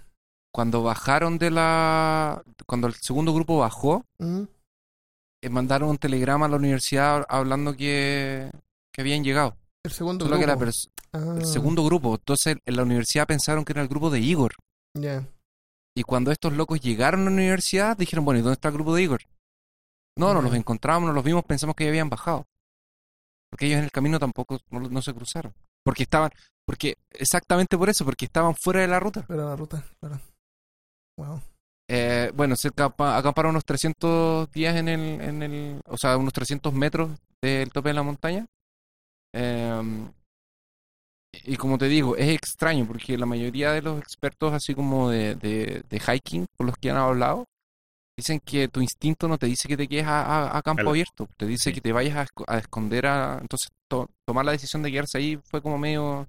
[0.54, 4.44] Cuando bajaron de la, cuando el segundo grupo bajó, Mm,
[5.44, 8.52] eh, mandaron un telegrama a la universidad hablando que,
[8.94, 9.56] que habían llegado.
[9.84, 10.66] El segundo Solo que la grupo.
[10.72, 12.16] pers- Ah, el segundo grupo.
[12.16, 14.54] Entonces, en la universidad pensaron que era el grupo de Igor.
[14.98, 15.28] ya.
[15.94, 18.96] Y cuando estos locos llegaron a la universidad, dijeron, bueno, ¿y dónde está el grupo
[18.96, 19.22] de Igor?
[20.18, 20.48] No, no Ya.
[20.48, 22.46] los encontramos, no los vimos, pensamos que ya habían bajado.
[23.50, 25.54] Porque ellos en el camino tampoco no, no se cruzaron.
[25.84, 26.32] Porque estaban,
[26.66, 29.26] porque exactamente por eso, porque estaban fuera de la ruta.
[29.28, 30.22] Pero la ruta, claro.
[31.22, 31.42] Wow.
[31.90, 36.34] Eh, bueno, se acampa- acamparon unos 300 días en el, en el, o sea, unos
[36.34, 38.46] 300 metros del tope de la montaña.
[39.34, 39.82] Eh,
[41.44, 45.36] y como te digo, es extraño porque la mayoría de los expertos, así como de,
[45.36, 47.46] de, de hiking, con los que han hablado,
[48.18, 51.28] dicen que tu instinto no te dice que te quedes a, a- a campo abierto,
[51.38, 51.74] te dice sí.
[51.74, 53.38] que te vayas a, esco- a esconder a...
[53.42, 56.28] Entonces, to- tomar la decisión de quedarse ahí fue como medio,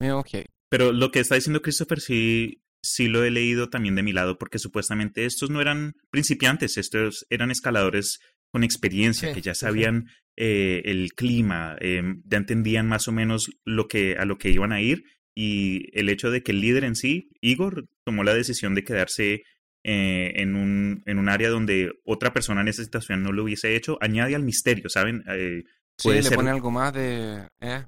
[0.00, 0.46] medio heavy.
[0.70, 4.38] Pero lo que está diciendo Christopher sí, sí lo he leído también de mi lado,
[4.38, 8.18] porque supuestamente estos no eran principiantes, estos eran escaladores
[8.50, 9.60] con experiencia, Sí, que ya sí.
[9.60, 14.50] sabían eh, el clima, eh, ya entendían más o menos lo que, a lo que
[14.50, 18.34] iban a ir, y el hecho de que el líder en sí, Igor, tomó la
[18.34, 19.42] decisión de quedarse
[19.82, 23.74] eh, en, un, en un área donde otra persona en esa situación no lo hubiese
[23.76, 25.24] hecho, añade al misterio, ¿saben?
[25.28, 25.62] Eh,
[25.96, 27.46] Sí, Puede le ser- pone algo más de...
[27.60, 27.84] eh.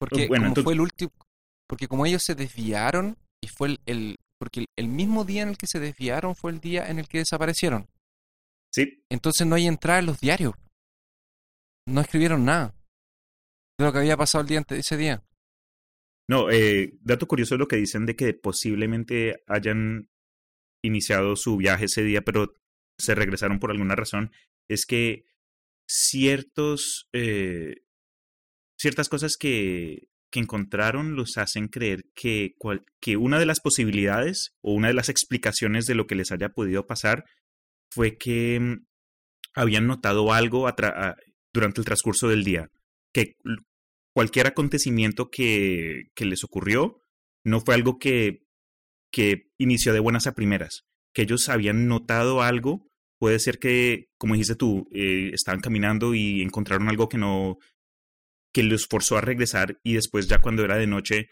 [0.00, 1.12] Porque Bueno, como entonces- fue el último...
[1.68, 5.50] Porque como ellos se desviaron y fue el, el- Porque el, el mismo día en
[5.50, 7.86] el que se desviaron fue el día en el que desaparecieron.
[8.72, 10.54] sí, Entonces no hay entrada en los diarios.
[11.86, 12.74] No escribieron nada
[13.78, 15.22] de lo que había pasado el día ante- ese día.
[16.28, 20.08] No, eh, dato curioso lo que dicen de que posiblemente hayan
[20.82, 22.54] iniciado su viaje ese día, pero
[22.98, 24.30] se regresaron por alguna razón,
[24.68, 25.24] es que
[25.88, 27.82] ciertos, eh,
[28.78, 32.54] ciertas cosas que, que encontraron los hacen creer que,
[33.00, 36.50] que una de las posibilidades o una de las explicaciones de lo que les haya
[36.50, 37.24] podido pasar
[37.90, 38.86] fue que mm,
[39.54, 40.68] habían notado algo
[41.52, 42.68] durante el transcurso del día,
[43.12, 43.34] que
[44.14, 47.02] cualquier acontecimiento que, que les ocurrió
[47.44, 48.44] no fue algo que,
[49.10, 52.86] que inició de buenas a primeras, que ellos habían notado algo,
[53.18, 57.58] puede ser que, como dijiste tú, eh, estaban caminando y encontraron algo que no,
[58.52, 61.28] que los forzó a regresar y después ya cuando era de noche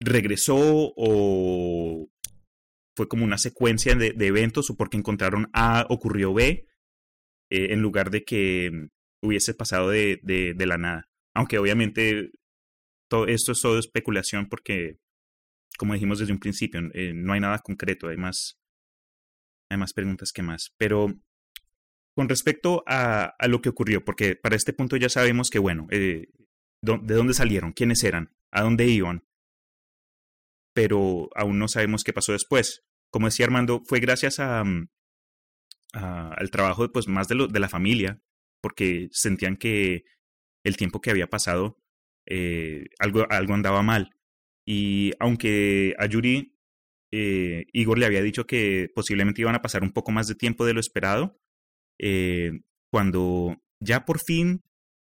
[0.00, 0.56] regresó
[0.96, 2.08] o
[2.96, 6.66] fue como una secuencia de, eventos o porque encontraron A ocurrió B
[7.50, 8.88] eh, en lugar de que
[9.22, 11.08] hubiese pasado de, de, la nada.
[11.34, 12.30] Aunque obviamente
[13.08, 14.98] todo esto es todo especulación porque,
[15.78, 18.58] como dijimos desde un principio, eh, no hay nada concreto, hay más,
[19.70, 20.74] hay más preguntas que más.
[20.76, 21.14] Pero
[22.18, 26.26] con respecto a, lo que ocurrió, porque para este punto ya sabemos que, bueno, eh,
[26.82, 29.22] de dónde salieron, quiénes eran, a dónde iban,
[30.74, 32.84] pero aún no sabemos qué pasó después.
[33.12, 34.88] Como decía Armando, fue gracias a, mm,
[35.92, 38.20] al trabajo pues, más de, lo, de la familia,
[38.60, 40.02] porque sentían que
[40.64, 41.78] el tiempo que había pasado,
[42.26, 44.16] eh, algo, algo andaba mal.
[44.66, 46.52] Y aunque a Yuri,
[47.12, 50.66] eh, Igor le había dicho que posiblemente iban a pasar un poco más de tiempo
[50.66, 51.38] de lo esperado,
[51.98, 54.62] eh, cuando ya por fin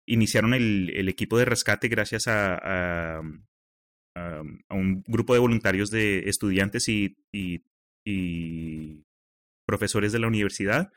[0.07, 3.23] iniciaron el, el equipo de rescate gracias a, a,
[4.17, 7.63] a, un grupo de voluntarios de estudiantes y, y,
[8.05, 9.05] y
[9.67, 10.91] profesores de la universidad,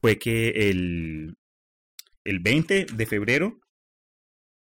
[0.00, 1.36] fue que el,
[2.24, 3.60] el 20 de febrero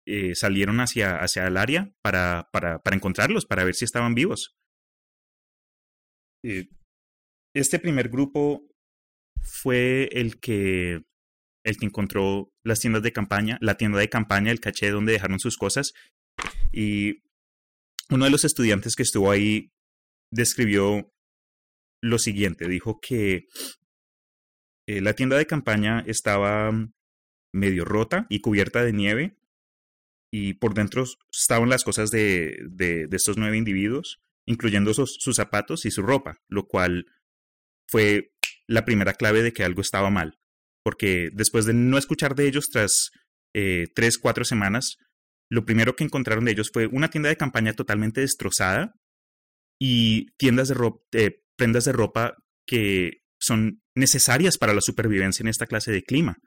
[0.06, 4.56] eh, salieron hacia, hacia el área para, para, para, encontrarlos, para ver si estaban vivos.
[6.44, 6.68] Eh,
[7.54, 8.71] este primer grupo
[9.42, 11.02] fue el que,
[11.64, 15.40] el que encontró las tiendas de campaña, la tienda de campaña, el caché donde dejaron
[15.40, 15.92] sus cosas.
[16.72, 17.22] Y
[18.10, 19.72] uno de los estudiantes que estuvo ahí
[20.30, 21.12] describió
[22.02, 23.46] lo siguiente, dijo que
[24.88, 26.72] eh, la tienda de campaña estaba
[27.54, 29.36] medio rota y cubierta de nieve
[30.32, 35.84] y por dentro estaban las cosas de, de, estos nueve individuos, incluyendo sus, sus, zapatos
[35.84, 37.06] y su ropa, lo cual
[37.86, 38.31] fue
[38.68, 40.38] la primera clave de que algo estaba mal,
[40.84, 43.10] porque después de no escuchar de ellos tras
[43.54, 44.96] eh, tres, cuatro semanas,
[45.50, 48.94] lo primero que encontraron de ellos fue una tienda de campaña totalmente destrozada
[49.78, 55.48] y tiendas de ropa, eh, prendas de ropa que son necesarias para la supervivencia en
[55.48, 56.38] esta clase de clima.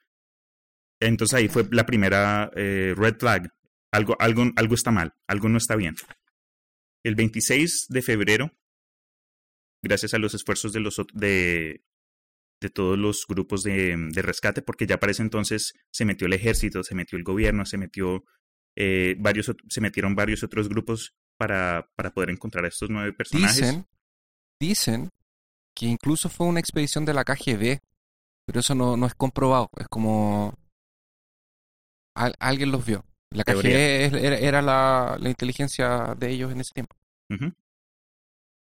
[0.99, 3.49] Entonces ahí fue la primera eh, red flag.
[3.91, 5.95] Algo, algo, algo está mal, algo no está bien.
[7.03, 8.51] El 26 de febrero,
[9.83, 11.83] gracias a los esfuerzos de, los, de,
[12.61, 16.33] de todos los grupos de, de, rescate, porque ya para ese entonces se metió el
[16.33, 18.23] ejército, se metió el gobierno, se metió
[18.75, 23.55] eh, varios, se metieron varios otros grupos para, para poder encontrar a estos nueve personajes.
[23.55, 23.85] Dicen,
[24.59, 25.09] dicen
[25.75, 27.79] que incluso fue una expedición de la KGB,
[28.45, 30.53] pero eso no, no es comprobado, es como
[32.15, 33.03] alguien los vio.
[33.31, 36.95] La KGB era, la, la, inteligencia de ellos en ese tiempo.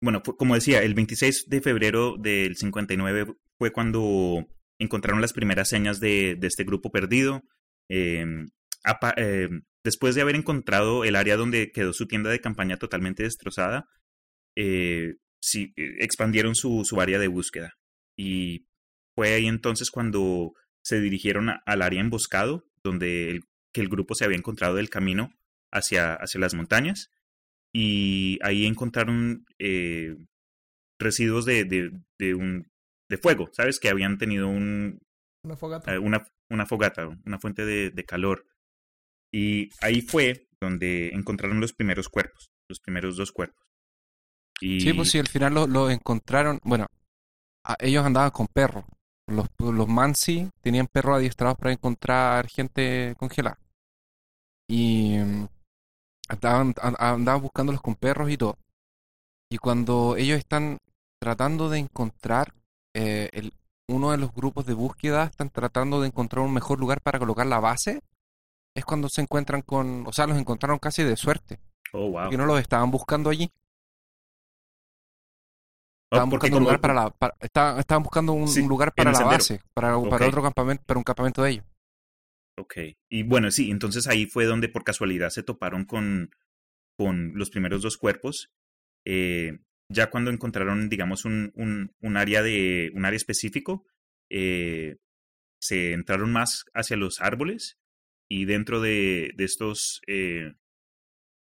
[0.03, 4.47] Bueno, como decía, el 26 de febrero del 59 fue cuando
[4.79, 7.43] encontraron las primeras señas de, de este grupo perdido.
[7.89, 8.25] Eh,
[9.17, 9.49] eh,
[9.85, 13.87] después de haber encontrado el área donde quedó su tienda de campaña totalmente destrozada,
[14.57, 15.15] eh,
[15.77, 17.73] expandieron su, su área de búsqueda.
[18.17, 18.67] Y
[19.15, 23.43] fue ahí entonces cuando se dirigieron al área emboscado, donde el,
[23.73, 25.31] que el grupo se había encontrado del camino
[25.73, 27.11] hacia, hacia las montañas.
[27.73, 29.45] Y ahí encontraron
[30.99, 32.71] residuos de, de, de, un,
[33.09, 33.79] de fuego, ¿sabes?
[33.79, 35.01] Que habían tenido un,
[35.45, 35.95] una fogata.
[35.95, 38.47] Eh, una, una, fogata, una fuente de, de calor.
[39.33, 43.65] Y ahí fue donde encontraron los primeros cuerpos, los primeros dos cuerpos.
[44.61, 44.81] Y...
[44.81, 46.61] Sí, pues sí, al final lo, lo encontraron.
[46.65, 46.87] Bueno,
[47.79, 48.85] ellos andaban con perros.
[49.29, 53.59] Los, los Mansi tenían perros adiestrados para encontrar gente congelada.
[54.69, 55.49] Y mm,
[56.29, 58.59] andaban, andaban buscándolos con perros y todo.
[59.51, 60.79] Y cuando ellos están
[61.21, 62.53] tratando de encontrar,
[62.99, 63.53] eh, el,
[63.89, 67.47] uno de los grupos de búsqueda están tratando de encontrar un mejor lugar para colocar
[67.47, 68.01] la base,
[68.75, 71.61] es cuando se encuentran con, o sea, los encontraron casi de suerte.
[71.93, 72.23] Oh, wow.
[72.23, 73.53] Porque no los estaban buscando allí.
[76.11, 80.29] Estaban buscando un lugar para la, estaban, buscando un, lugar para la base, para, para
[80.29, 81.65] otro campamento, para un campamento de ellos.
[82.59, 82.77] Ok.
[83.11, 86.31] Y bueno, sí, entonces ahí fue donde por casualidad se toparon con,
[86.97, 88.49] con los primeros dos cuerpos.
[89.05, 93.87] Eh, ya cuando encontraron, digamos, un, un, un, área de un área específico,
[94.31, 94.97] eh,
[95.61, 97.79] se entraron más hacia los árboles
[98.29, 100.55] y dentro de, de estos eh,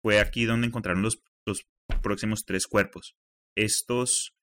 [0.03, 1.67] fue aquí donde encontraron los, los
[2.03, 3.17] próximos tres cuerpos.
[3.57, 4.35] Estos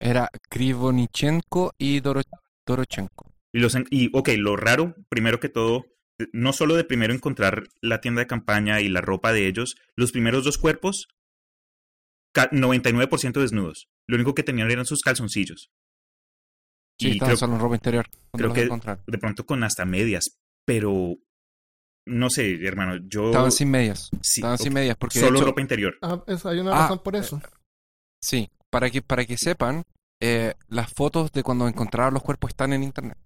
[0.00, 2.22] Era Krivonichenko y Doro-
[2.66, 3.32] Dorochenko.
[3.52, 5.86] Y, los, y, ok, lo raro, primero que todo,
[6.32, 10.12] no solo de primero encontrar la tienda de campaña y la ropa de ellos, los
[10.12, 11.08] primeros dos cuerpos,
[12.34, 13.88] 99% desnudos.
[14.08, 15.70] Lo único que tenían eran sus calzoncillos.
[17.00, 18.06] Sí, y estaban creo, solo en ropa interior.
[18.32, 20.36] creo los que- de pronto con hasta medias,
[20.66, 21.16] pero
[22.06, 23.26] no sé, hermano, yo...
[23.26, 24.08] Estaban sin medias.
[24.22, 25.96] sí, Estaban sin medias porque solo hecho- ropa interior.
[26.02, 27.40] Ah, eso, hay una Ah, razón por eso.
[28.22, 29.84] Sí, para que, para que sepan,
[30.20, 33.16] eh, las fotos de cuando encontraron los cuerpos están en internet.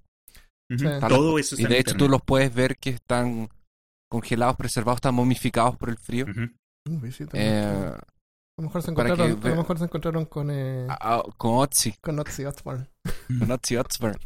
[1.09, 2.11] Todo eso Y está de en hecho tú internet.
[2.11, 3.49] los puedes ver que están
[4.11, 6.27] congelados, preservados, están momificados por el frío.
[6.27, 7.15] También.
[7.35, 7.93] Eh,
[8.59, 10.99] a lo mejor se que encontraron, a ve- lo mejor se encontraron con, eh, ah,
[11.01, 12.88] ah, con Otzi, con Ozzy Osbourne.
[13.38, 14.19] con Otzi Osbourne.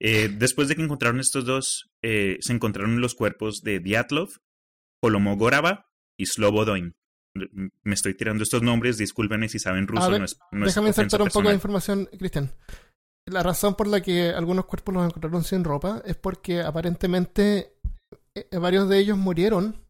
[0.00, 4.28] Eh, después de que encontraron estos dos, eh, se encontraron los cuerpos de Dyatlov,
[5.02, 5.86] Kolomogorova
[6.18, 6.94] y Slobodoin.
[7.34, 10.88] M- Me estoy tirando estos nombres, discúlpenme si saben ruso, ver, no es, no Déjame
[10.88, 12.50] insertar un poco de información, Cristian.
[13.26, 17.76] La razón por la que algunos cuerpos los encontraron sin ropa es porque aparentemente
[18.34, 19.81] eh, varios de ellos murieron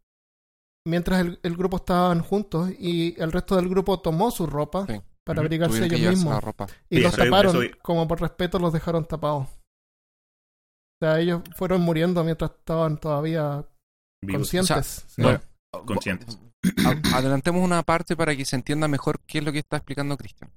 [0.87, 5.01] mientras el, el grupo estaban juntos y el resto del grupo tomó su ropa Sí.
[5.25, 6.43] para abrigarse ellos mismos
[6.91, 7.63] y Sí, los taparon.
[7.65, 9.49] eso- Como por respeto los dejaron tapados.
[9.49, 13.65] O sea, ellos fueron muriendo mientras estaban todavía
[14.23, 14.39] Vivos.
[14.39, 15.07] conscientes.
[15.19, 15.41] Bueno,
[15.87, 16.39] conscientes.
[17.15, 20.51] adelantemos una parte para que se entienda mejor qué es lo que está explicando Cristian.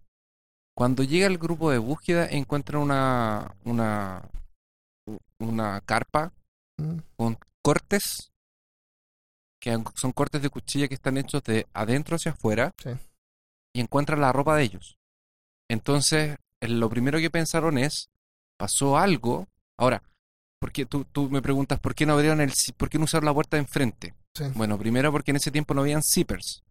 [0.77, 4.21] Cuando llega el grupo de búsqueda, encuentran una, una,
[5.39, 6.31] una carpa
[6.77, 6.97] Mm.
[7.15, 8.33] con cortes,
[9.65, 12.91] que son cortes de cuchilla que están hechos de adentro hacia afuera, Sí.
[13.73, 14.97] y encuentran la ropa de ellos.
[15.69, 18.10] Entonces, eh, lo primero que pensaron es,
[18.58, 19.47] pasó algo.
[19.78, 20.04] Ahora,
[20.60, 23.34] porque tú, tú me preguntas, ¿por qué no abrieron el, por qué no usaron la
[23.34, 24.13] puerta de enfrente?
[24.36, 24.45] Sí.
[24.56, 26.63] Bueno, primero porque en ese tiempo no habían zippers.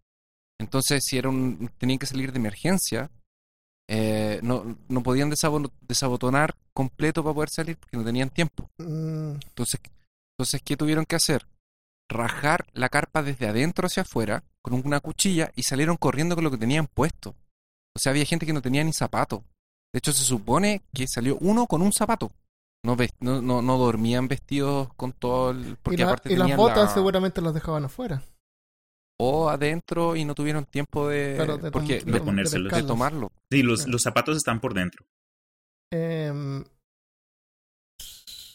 [0.61, 3.11] Entonces, si era un- tenían que salir de emergencia,
[3.89, 8.71] eh, no, no podían desabo- desabotonar completo para poder salir porque no tenían tiempo.
[8.79, 9.81] Mm, Entonces,
[10.39, 11.47] entonces, ¿qué tuvieron que hacer?
[12.09, 16.51] Rajar la carpa desde adentro hacia afuera con una cuchilla y salieron corriendo con lo
[16.51, 17.35] que tenían puesto.
[17.97, 19.45] O sea, había gente que no tenía ni zapato.
[19.93, 22.31] De hecho, se supone que salió uno con un zapato.
[22.85, 25.69] No, no, no, no dormían vestidos con todo el...
[25.69, 28.23] y Porque la- aparte y las tenían botas la- seguramente las dejaban afuera.
[29.19, 32.73] o adentro y no tuvieron tiempo de, Claro, de tom- porque, de de, tom- ponérselos.
[32.73, 33.33] de tomarlo.
[33.51, 35.07] Sí, los, los zapatos están por dentro.
[35.91, 36.65] Em,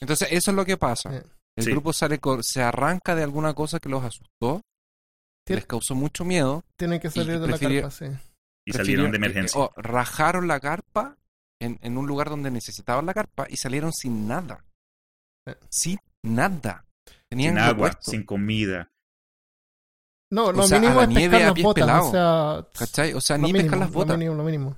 [0.02, 1.16] Entonces, eso es lo que pasa.
[1.16, 1.24] Eh,
[1.60, 1.72] El Sí.
[1.72, 4.62] grupo sale se arranca de alguna cosa que los asustó,
[5.46, 6.64] que les causó mucho miedo.
[6.78, 8.06] tienen que salir de la carpa, sí.
[8.66, 9.60] Y salieron de emergencia.
[9.60, 11.18] eh, o rajaron la carpa
[11.60, 14.64] en, en un lugar donde necesitaban la carpa y salieron sin nada.
[15.48, 15.56] Eh.
[15.70, 16.86] Sin nada.
[17.30, 18.92] Tenían sin lo agua, puesto, sin comida.
[20.32, 22.06] No, lo sea, a mínimo la es nieve pescar a las botas.
[22.06, 23.14] O sea, ¿Cachai?
[23.14, 24.18] O sea, lo ni mínimo, pescar las lo botas.
[24.18, 24.78] mínimo, lo mínimo.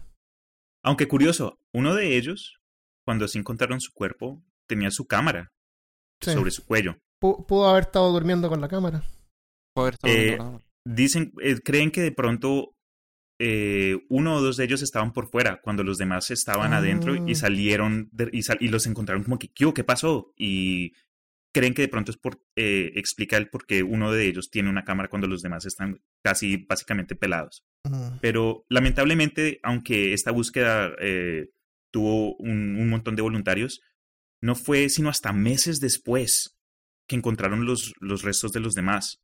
[0.83, 2.59] Aunque curioso, uno de ellos,
[3.05, 5.51] cuando se encontraron su cuerpo, tenía su cámara
[6.21, 6.31] Sí.
[6.33, 6.97] sobre su cuello.
[7.21, 9.03] Pu- Pudo haber estado durmiendo con la cámara.
[9.75, 10.61] Poder estar Eh, dormido.
[10.87, 12.73] Dicen, eh, creen que de pronto
[13.43, 16.77] eh, uno o dos de ellos estaban por fuera, cuando los demás estaban Ah.
[16.77, 20.31] adentro y salieron de- y, sal- y los encontraron como que, ¿qué, pasó?
[20.37, 20.93] Y
[21.51, 24.69] creen que de pronto es por, eh, explica el por qué uno de ellos tiene
[24.69, 27.63] una cámara cuando los demás están casi básicamente pelados.
[28.21, 31.49] Pero lamentablemente, aunque esta búsqueda eh,
[31.91, 33.81] tuvo un, un montón de voluntarios,
[34.41, 36.57] no fue sino hasta meses después
[37.07, 39.21] que encontraron los, los restos de los demás.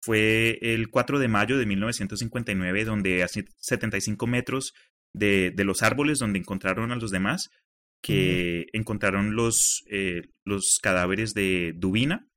[0.00, 4.74] Fue el 4 de mayo de 1959, donde a 75 metros
[5.12, 7.50] de, de los árboles donde encontraron a los demás,
[8.00, 12.28] que encontraron los, eh, los cadáveres de Dubina,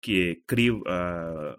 [0.00, 1.56] que Kriv, ah,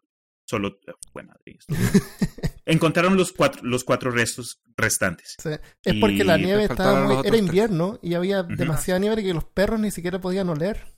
[0.47, 0.79] solo,
[1.13, 1.73] bueno, madre, esto-
[2.65, 5.35] encontraron los cuatro, los cuatro restos restantes.
[5.41, 5.49] Sí.
[5.83, 7.13] Es porque la Y nieve estaba muy...
[7.15, 7.39] Era tres.
[7.41, 10.95] invierno y había demasiada nieve que los perros ni siquiera podían oler.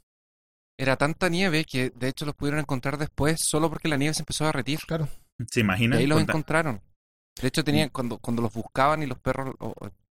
[0.80, 4.22] Era tanta nieve que de hecho los pudieron encontrar después solo porque la nieve se
[4.22, 4.80] empezó a derretir.
[4.88, 5.08] Claro.
[5.50, 6.00] ¿Se Y imaginan?
[6.00, 6.82] ahí los Conta- encontraron.
[7.41, 7.66] De hecho, Mm.
[7.66, 9.74] tenían, cuando, cuando los buscaban y los perros, o-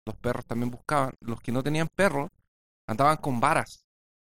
[0.05, 2.30] los perros también buscaban, los que no tenían perros
[2.88, 3.84] andaban con varas.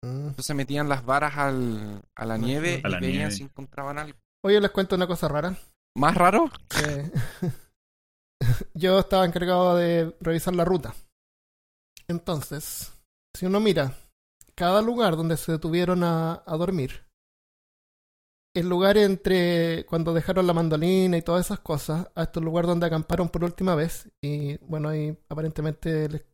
[0.04, 0.28] Mm.
[0.30, 3.32] Entonces metían las varas al, a la A nieve la y veían nieve.
[3.32, 4.18] si encontraban algo.
[4.44, 5.58] Oye, les cuento una cosa rara.
[5.96, 6.50] ¿Más raro?
[6.84, 7.12] Eh,
[8.74, 10.96] yo estaba encargado de revisar la ruta.
[12.08, 12.92] Entonces,
[13.36, 13.96] si uno mira
[14.56, 17.06] cada lugar donde se detuvieron a, a dormir,
[18.54, 22.86] el lugar entre cuando dejaron la mandolina y todas esas cosas, hasta el lugar donde
[22.86, 26.26] acamparon por última vez, y bueno, ahí aparentemente les,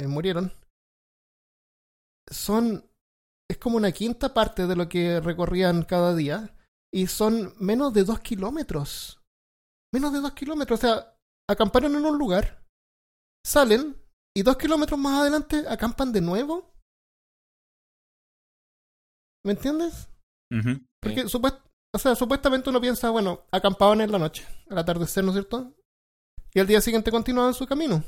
[0.00, 0.52] eh, murieron,
[2.30, 2.88] son.
[3.48, 6.51] Es como una quinta parte de lo que recorrían cada día.
[6.92, 9.20] Y son menos de dos kilómetros.
[9.94, 10.78] Menos de dos kilómetros.
[10.78, 11.16] O sea,
[11.48, 12.64] acamparon en un lugar.
[13.46, 13.96] Salen.
[14.36, 16.72] Y dos kilómetros más adelante acampan de nuevo.
[19.44, 20.08] ¿Me entiendes?
[21.02, 21.60] Porque supuest-
[21.94, 25.74] o sea, supuestamente uno piensa, bueno, acampaban en la noche, al atardecer, ¿no es cierto?
[26.54, 28.04] Y al día siguiente continuaban su camino.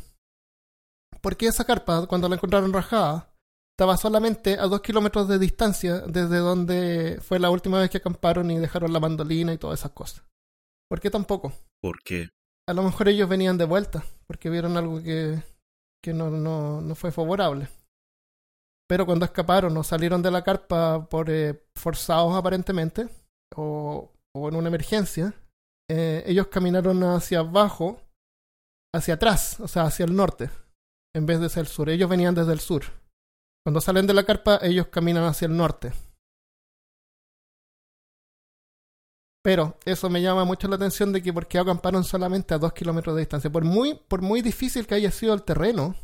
[1.21, 3.34] Porque esa carpa, cuando la encontraron rajada,
[3.75, 8.51] estaba solamente a dos kilómetros de distancia desde donde fue la última vez que acamparon
[8.53, 10.25] y dejaron la mandolina y todas esas cosas.
[10.89, 11.53] ¿Por qué tampoco?
[11.83, 12.29] ¿Por qué?
[12.69, 15.43] A lo mejor ellos venían de vuelta, porque vieron algo que,
[16.01, 17.69] que no, no, no fue favorable.
[18.89, 23.09] Pero cuando escaparon o salieron de la carpa por eh, forzados aparentemente,
[23.57, 25.35] o, o en una emergencia,
[25.91, 28.01] eh, ellos caminaron hacia abajo,
[28.95, 30.49] hacia atrás, o sea, hacia el norte,
[31.17, 31.89] en vez de hacia el sur.
[31.89, 32.85] Ellos venían desde el sur.
[33.65, 35.93] Cuando salen de la carpa, ellos caminan hacia el norte.
[39.43, 42.73] Pero eso me llama mucho la atención de que por qué acamparon solamente a dos
[42.73, 43.51] kilómetros de distancia.
[43.51, 45.95] Por muy, por muy difícil que haya sido el terreno,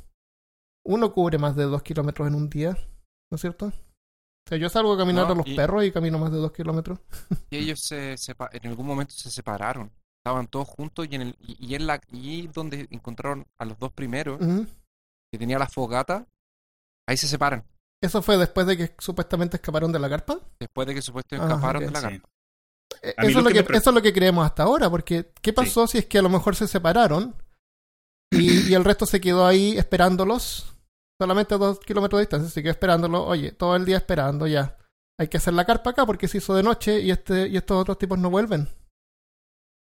[0.84, 2.72] uno cubre más de dos kilómetros en un día,
[3.30, 3.66] ¿no es cierto?
[3.66, 6.38] O sea, yo salgo a caminar No, a los y- perros y camino más de
[6.38, 6.98] dos kilómetros.
[7.50, 9.90] Y ellos se sepa- en algún momento se separaron.
[10.22, 13.78] Estaban todos juntos y en el y, y en la y donde encontraron a los
[13.78, 14.38] dos primeros
[15.32, 16.26] que tenía la fogata,
[17.10, 17.64] ahí se separan.
[18.02, 20.40] Eso fue después de que supuestamente escaparon de la carpa.
[20.58, 22.06] Después de que supuestamente Ah, escaparon de la Sí.
[22.06, 22.28] carpa.
[23.02, 25.86] Eh, Eso es, lo que eso es lo que creemos hasta ahora, porque ¿qué pasó
[25.86, 27.34] si es que a lo mejor se separaron
[28.32, 30.74] y, y el resto se quedó ahí esperándolos?
[31.20, 34.76] Solamente a dos kilómetros de distancia, se quedó esperándolos, oye, todo el día esperando ya.
[35.18, 37.76] Hay que hacer la carpa acá porque se hizo de noche y, este, y estos
[37.80, 38.68] otros tipos no vuelven.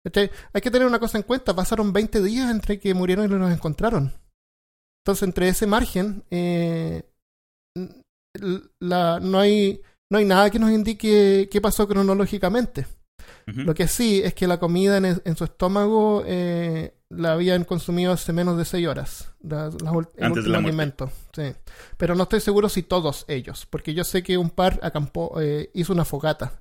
[0.05, 0.31] ¿Cachai?
[0.53, 3.51] Hay que tener una cosa en cuenta, pasaron 20 días entre que murieron y los
[3.53, 4.13] encontraron.
[5.03, 7.08] Entonces, entre ese margen, eh,
[8.81, 12.87] la, no, hay, no hay nada que nos indique qué pasó cronológicamente.
[13.47, 18.33] Lo que sí es que la comida en, su estómago eh, la habían consumido hace
[18.35, 19.33] menos de 6 horas.
[19.41, 19.67] la-
[20.17, 21.11] el Antes último alimento.
[21.35, 21.55] Sí.
[21.97, 25.71] Pero no estoy seguro si todos ellos, porque yo sé que un par acampó, eh,
[25.73, 26.61] hizo una fogata.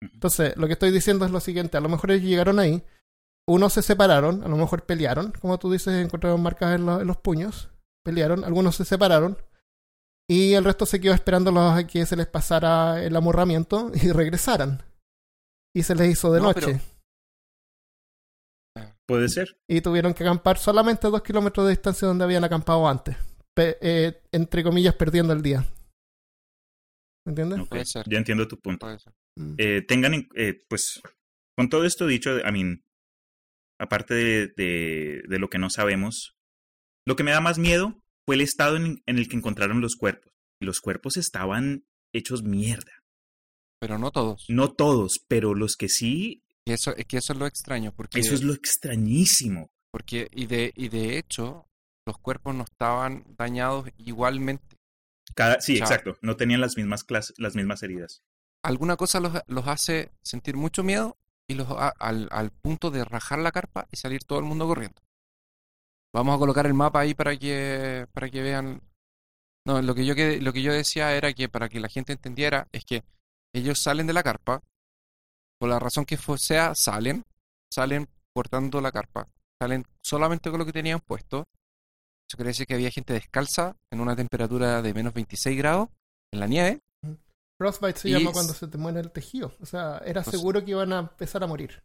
[0.00, 2.82] Entonces, lo que estoy diciendo es lo siguiente: a lo mejor ellos llegaron ahí,
[3.46, 7.18] unos se separaron, a lo mejor pelearon, como tú dices, encontraron marcas en, en los
[7.18, 7.68] puños,
[8.04, 9.36] pelearon, algunos se separaron.
[10.28, 14.82] Y el resto se quedó esperándolos a que se les pasara el amorramiento y regresaran.
[15.74, 16.60] Y se les hizo de No, noche.
[16.66, 16.96] pero-
[19.08, 19.56] Puede ser.
[19.70, 23.16] y tuvieron que acampar solamente a dos kilómetros de distancia donde habían acampado antes.
[23.54, 25.60] Pe- eh, entre comillas, perdiendo el día.
[27.24, 27.60] ¿Me entiendes?
[27.60, 28.04] Ok, Puede ser.
[28.08, 28.84] Ya entiendo tu punto.
[28.84, 29.14] Puede ser.
[29.38, 29.54] Mm.
[29.58, 31.00] Eh, tengan, en- eh, pues,
[31.56, 32.84] con todo esto dicho, I mean,
[33.80, 36.36] aparte de, de, de lo que no sabemos,
[37.06, 37.94] lo que me da más miedo
[38.26, 40.32] fue el estado en, en el que encontraron los cuerpos.
[40.60, 42.92] Los cuerpos estaban hechos mierda.
[43.80, 44.46] Pero no todos.
[44.48, 48.18] No todos, pero los que sí, Y eso, es que eso es lo extraño, porque,
[48.20, 48.52] eso es lo
[48.96, 49.70] extrañísimo.
[49.92, 51.68] porque y de, y de hecho,
[52.06, 54.76] los cuerpos no estaban dañados igualmente.
[55.34, 56.16] Cada, sí, O sea, exacto.
[56.22, 58.22] No tenían las mismas clas- las mismas heridas.
[58.62, 61.68] Alguna cosa los, los hace sentir mucho miedo y los
[61.98, 65.02] al, al punto de rajar la carpa y salir todo el mundo corriendo.
[66.16, 68.80] Vamos a colocar el mapa ahí para que, para que vean.
[69.66, 72.68] No, lo que yo lo que yo decía era que para que la gente entendiera
[72.72, 73.04] es que
[73.54, 74.62] ellos salen de la carpa,
[75.58, 77.22] por la razón que sea, salen,
[77.70, 79.28] salen cortando la carpa,
[79.60, 81.44] salen solamente con lo que tenían puesto.
[82.28, 85.88] Eso quiere decir que había gente descalza en una temperatura de menos 26 grados
[86.32, 86.80] en la nieve.
[87.58, 89.52] Frostbite se Y llama cuando se te muere el tejido.
[89.60, 91.82] O sea, era Pues- seguro que iban a empezar a morir.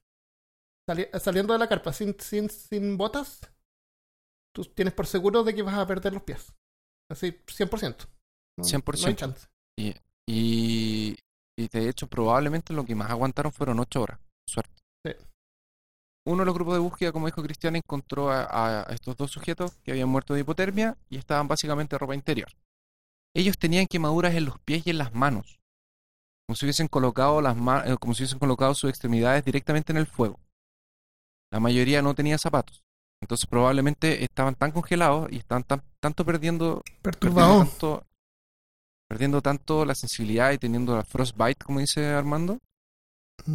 [0.87, 3.41] Sali- saliendo de la carpa sin, sin, sin botas,
[4.53, 6.53] tú tienes por seguro de que vas a perder los pies.
[7.09, 8.07] Así, 100%.
[8.57, 9.01] No, 100%.
[9.01, 9.47] No hay chance.
[10.27, 11.15] Y,
[11.57, 14.19] y de hecho, probablemente lo que más aguantaron fueron ocho horas.
[14.47, 14.81] Suerte.
[15.05, 15.13] Sí.
[16.27, 19.77] Uno de los grupos de búsqueda, como dijo Cristian, encontró a, a estos dos sujetos
[19.83, 22.49] que habían muerto de hipotermia y estaban básicamente en ropa interior.
[23.35, 25.59] Ellos tenían quemaduras en los pies y en las manos,
[26.45, 29.97] como si hubiesen colocado las ma- eh, como si hubiesen colocado sus extremidades directamente en
[29.97, 30.39] el fuego.
[31.51, 32.83] La mayoría no tenía zapatos,
[33.21, 38.05] entonces probablemente estaban tan congelados y estaban tan, tanto perdiendo perdiendo tanto,
[39.07, 42.59] perdiendo tanto la sensibilidad y teniendo la frostbite, como dice Armando,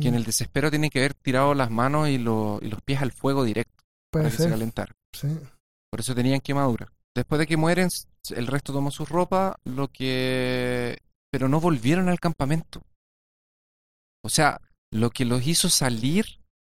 [0.01, 2.81] que en Mm, el desespero tienen que haber tirado las manos y, lo- y los
[2.83, 4.53] pies al fuego directo Puede para que se ser.
[4.53, 4.93] calentara.
[5.13, 5.29] Sí.
[5.91, 6.91] Por eso tenían quemaduras.
[7.15, 7.89] Después de que mueren,
[8.31, 10.99] el resto tomó su ropa, lo que...
[11.31, 12.83] pero no volvieron al campamento.
[14.23, 14.61] O sea,
[14.93, 16.27] lo que los hizo salir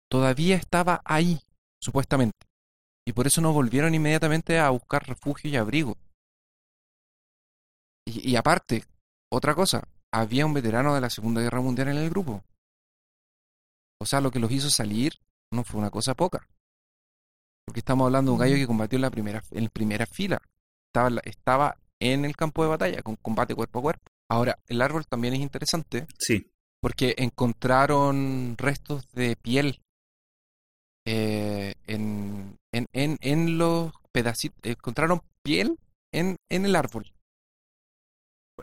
[0.10, 1.42] todavía estaba ahí,
[1.82, 2.38] supuestamente.
[3.06, 5.98] Y por eso no volvieron inmediatamente a buscar refugio y abrigo.
[8.06, 8.84] Y, y aparte,
[9.32, 12.44] otra cosa, había un veterano de la Segunda Guerra Mundial en el grupo.
[14.02, 15.14] O sea, lo que los hizo salir
[15.52, 16.48] no fue una cosa poca.
[17.66, 20.42] Porque estamos hablando de un gallo que combatió en la primera, en primera fila.
[20.88, 24.12] Estaba, estaba en el campo de batalla, con combate cuerpo a cuerpo.
[24.30, 29.82] Ahora, el árbol también es interesante Sí, porque encontraron restos de piel
[31.06, 34.60] eh, en, en, en, en los pedacitos.
[34.64, 35.78] Encontraron piel
[36.14, 37.12] en, en el árbol.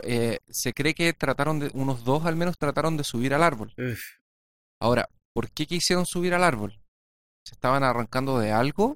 [0.03, 3.73] Eh, se cree que trataron de, unos dos al menos trataron de subir al árbol.
[3.77, 3.99] Uf,
[4.79, 6.79] Ahora, ¿por qué quisieron subir al árbol?
[7.45, 8.95] ¿Se estaban arrancando de algo?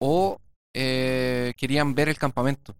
[0.00, 0.40] ¿O
[0.74, 2.76] eh, querían ver el campamento?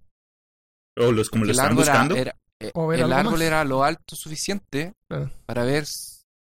[0.98, 2.16] o los como lo el estaban árbol era- buscando.
[2.16, 3.40] era- eh, O el árbol más.
[3.42, 4.94] era lo alto suficiente
[5.44, 5.84] para ver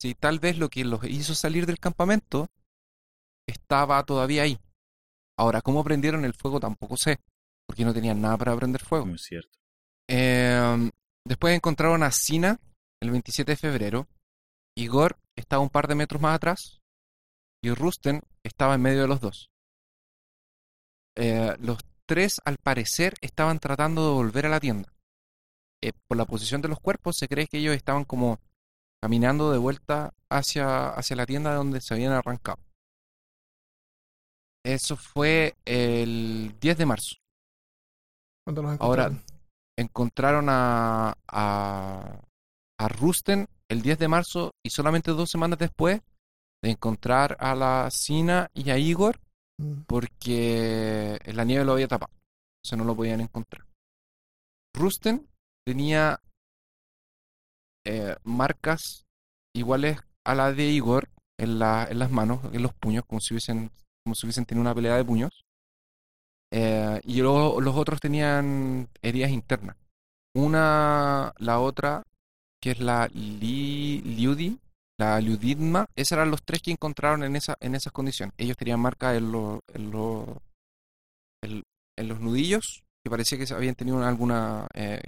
[0.01, 2.48] si tal vez lo que los hizo salir del campamento
[3.46, 4.59] estaba todavía ahí.
[5.38, 6.59] Ahora, ¿cómo prendieron el fuego?
[6.59, 7.20] Tampoco sé,
[7.66, 9.07] porque no tenían nada para prender fuego.
[9.07, 9.59] Muy cierto.
[10.09, 10.90] Eh,
[11.24, 12.59] después encontraron a Sina
[13.01, 14.09] el 27 de febrero.
[14.76, 16.80] Igor estaba un par de metros más atrás.
[17.62, 19.51] Y Rusten estaba en medio de los dos.
[21.16, 24.92] Eh, los tres, al parecer, estaban tratando de volver a la tienda.
[25.82, 28.40] Eh, por la posición de los cuerpos, se cree que ellos estaban como
[29.03, 32.59] caminando de vuelta hacia, hacia la tienda de donde se habían arrancado.
[34.64, 37.16] Eso fue el 10 de marzo.
[38.46, 39.22] Los Ahora, encontraron.
[39.78, 42.20] encontraron a, a,
[42.78, 46.01] a Rusten el 10 de marzo y solamente dos semanas después
[46.62, 49.18] de encontrar a la Sina y a Igor
[49.61, 49.82] Mm.
[49.86, 52.11] porque la nieve lo había tapado.
[52.14, 53.66] O sea, no lo podían encontrar.
[54.74, 55.28] Rusten
[55.66, 56.18] tenía
[57.85, 59.07] eh, marcas
[59.55, 61.09] iguales a la de Igor
[61.39, 63.70] en, la, en las manos, en los puños, como si hubiesen,
[64.05, 65.45] como si hubiesen tenido una pelea de puños.
[66.53, 69.76] Eh, y los otros tenían heridas internas.
[70.35, 72.05] Una, la otra,
[72.61, 74.59] que es la Li, Liudi,
[74.99, 78.35] la Liudidma, esos eran los tres que encontraron en, esa, en esas condiciones.
[78.37, 79.33] Ellos tenían marcas en,
[81.43, 85.01] en los nudillos, que parecía que habían tenido alguna eh,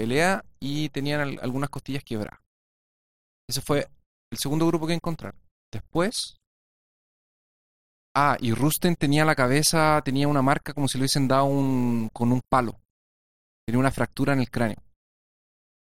[0.00, 2.40] pelea y tenían al- algunas costillas quebradas.
[3.50, 3.86] Ese fue
[4.32, 5.38] el segundo grupo que encontraron.
[5.70, 6.36] Después.
[8.16, 12.08] Ah, y Rusten tenía la cabeza, tenía una marca como si le hubiesen dado un,
[12.14, 12.80] con un palo.
[13.66, 14.82] Tenía una fractura en el cráneo.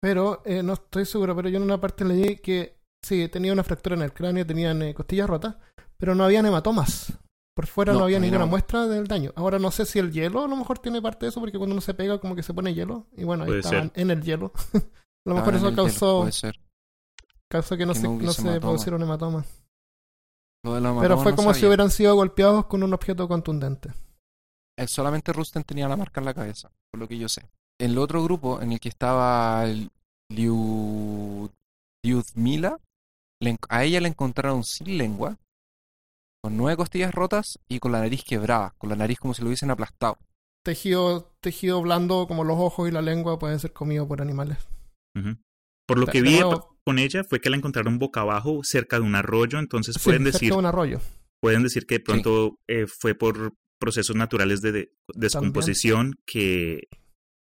[0.01, 3.63] Pero eh, no estoy seguro, pero yo en una parte leí que sí, tenía una
[3.63, 5.55] fractura en el cráneo, tenían eh, costillas rotas,
[5.97, 7.11] pero no habían hematomas.
[7.57, 9.33] Por fuera no, No, había ninguna muestra del daño.
[9.35, 11.73] Ahora no sé si el hielo a lo mejor tiene parte de eso, porque cuando
[11.73, 13.07] uno se pega como que se pone hielo.
[13.17, 13.99] Y bueno, ahí Puede estaban ser.
[13.99, 14.51] en el hielo.
[14.75, 14.79] a
[15.29, 16.59] lo mejor en eso el causó, puede ser.
[17.49, 18.59] causó que no que se, no se hematomas.
[18.59, 19.47] producieron hematomas.
[20.63, 23.91] Lo de los Pero fue no como si hubieran sido golpeados con un objeto contundente.
[24.77, 27.49] Él solamente Rusten tenía la marca en la cabeza, por lo que yo sé.
[27.79, 29.89] El otro grupo en el que estaba el
[30.29, 31.49] Liu...
[32.05, 32.79] Liudmila,
[33.41, 35.37] le en- a ella le encontraron sin lengua,
[36.47, 39.49] con nueve costillas rotas y con la nariz quebrada, con la nariz como si lo
[39.49, 40.17] hubiesen aplastado.
[40.63, 44.57] Tejido, tejido blando como los ojos y la lengua pueden ser comidos por animales.
[45.85, 48.97] Por lo De- que vi nuevo- con ella fue que la encontraron boca abajo cerca
[48.97, 51.01] de un arroyo, entonces Sí, pueden cerca decir, de un arroyo.
[51.41, 56.83] pueden decir que de pronto eh, fue por procesos naturales de, de- descomposición que,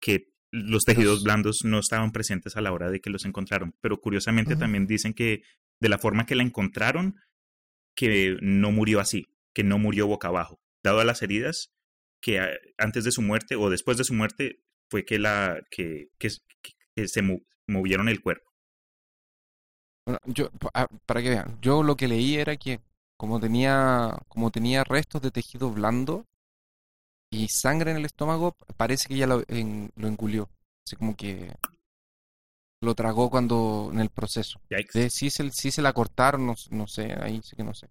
[0.01, 3.75] que los tejidos Los- blandos no estaban presentes a la hora de que los encontraron.
[3.81, 5.43] Pero curiosamente también dicen que
[5.81, 7.17] de la forma que la encontraron,
[7.95, 10.61] que no murió así, que no murió boca abajo.
[10.83, 11.73] Dado a las heridas,
[12.21, 16.09] que ah, antes de su muerte o después de su muerte fue que la que,
[16.19, 16.31] que,
[17.09, 18.51] se mo- movieron el cuerpo.
[20.07, 22.81] Bueno, yo, ah, para que vean, yo lo que leí era que
[23.17, 26.27] como tenía, como tenía restos de tejido blando
[27.31, 30.49] y sangre en el estómago, parece que ella lo, en- lo engullió.
[30.87, 31.53] Así como que
[32.83, 34.61] lo tragó cuando en el proceso.
[34.93, 37.89] De si se, si se la cortaron, no, no sé, ahí sí que no sé.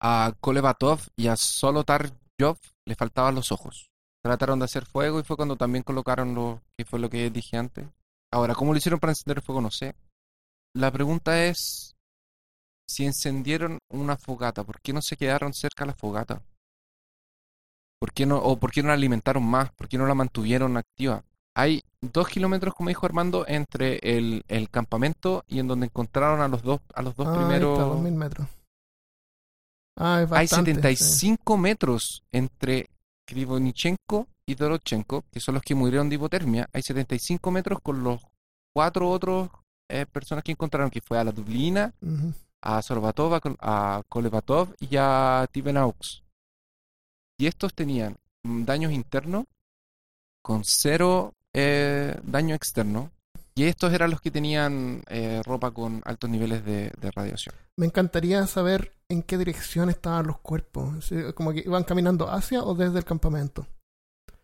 [0.00, 3.90] A Kolevatov y a Solotaryov le faltaban los ojos.
[4.22, 7.56] Trataron de hacer fuego y fue cuando también colocaron lo que fue lo que dije
[7.56, 7.86] antes.
[8.32, 9.60] Ahora, ¿cómo lo hicieron para encender el fuego?
[9.60, 9.94] No sé.
[10.74, 11.96] La pregunta es
[12.88, 16.42] si encendieron una fogata, ¿por qué no se quedaron cerca de la fogata?
[17.98, 19.72] ¿Por qué no, o por qué no la alimentaron más?
[19.72, 21.24] ¿Por qué no la mantuvieron activa?
[21.58, 26.48] Hay dos kilómetros, como dijo Armando, entre el, el campamento y en donde encontraron a
[26.48, 27.78] los dos, a los dos Ah, primeros.
[27.78, 28.46] está, 2000 metros.
[29.98, 30.76] Ah, es Hay bastante, sí.
[30.80, 32.90] 75 metros entre
[33.26, 36.68] Krivonichenko y Dorochenko, que son los que murieron de hipotermia.
[36.72, 38.20] Hay 75 metros con los
[38.74, 39.48] cuatro otros
[39.88, 41.94] eh, personas que encontraron, que fue a la Dublina,
[42.62, 46.22] a Sorbatov, a, Kol- a Kolevatov y a Tivenaux.
[47.38, 49.44] Y estos tenían mm, daños internos
[50.42, 53.10] con cero eh, daño externo.
[53.58, 57.54] Y estos eran los que tenían eh, ropa con altos niveles de, de radiación.
[57.78, 61.06] Me encantaría saber en qué dirección estaban los cuerpos.
[61.06, 63.66] Si- Como que iban caminando hacia o desde el campamento.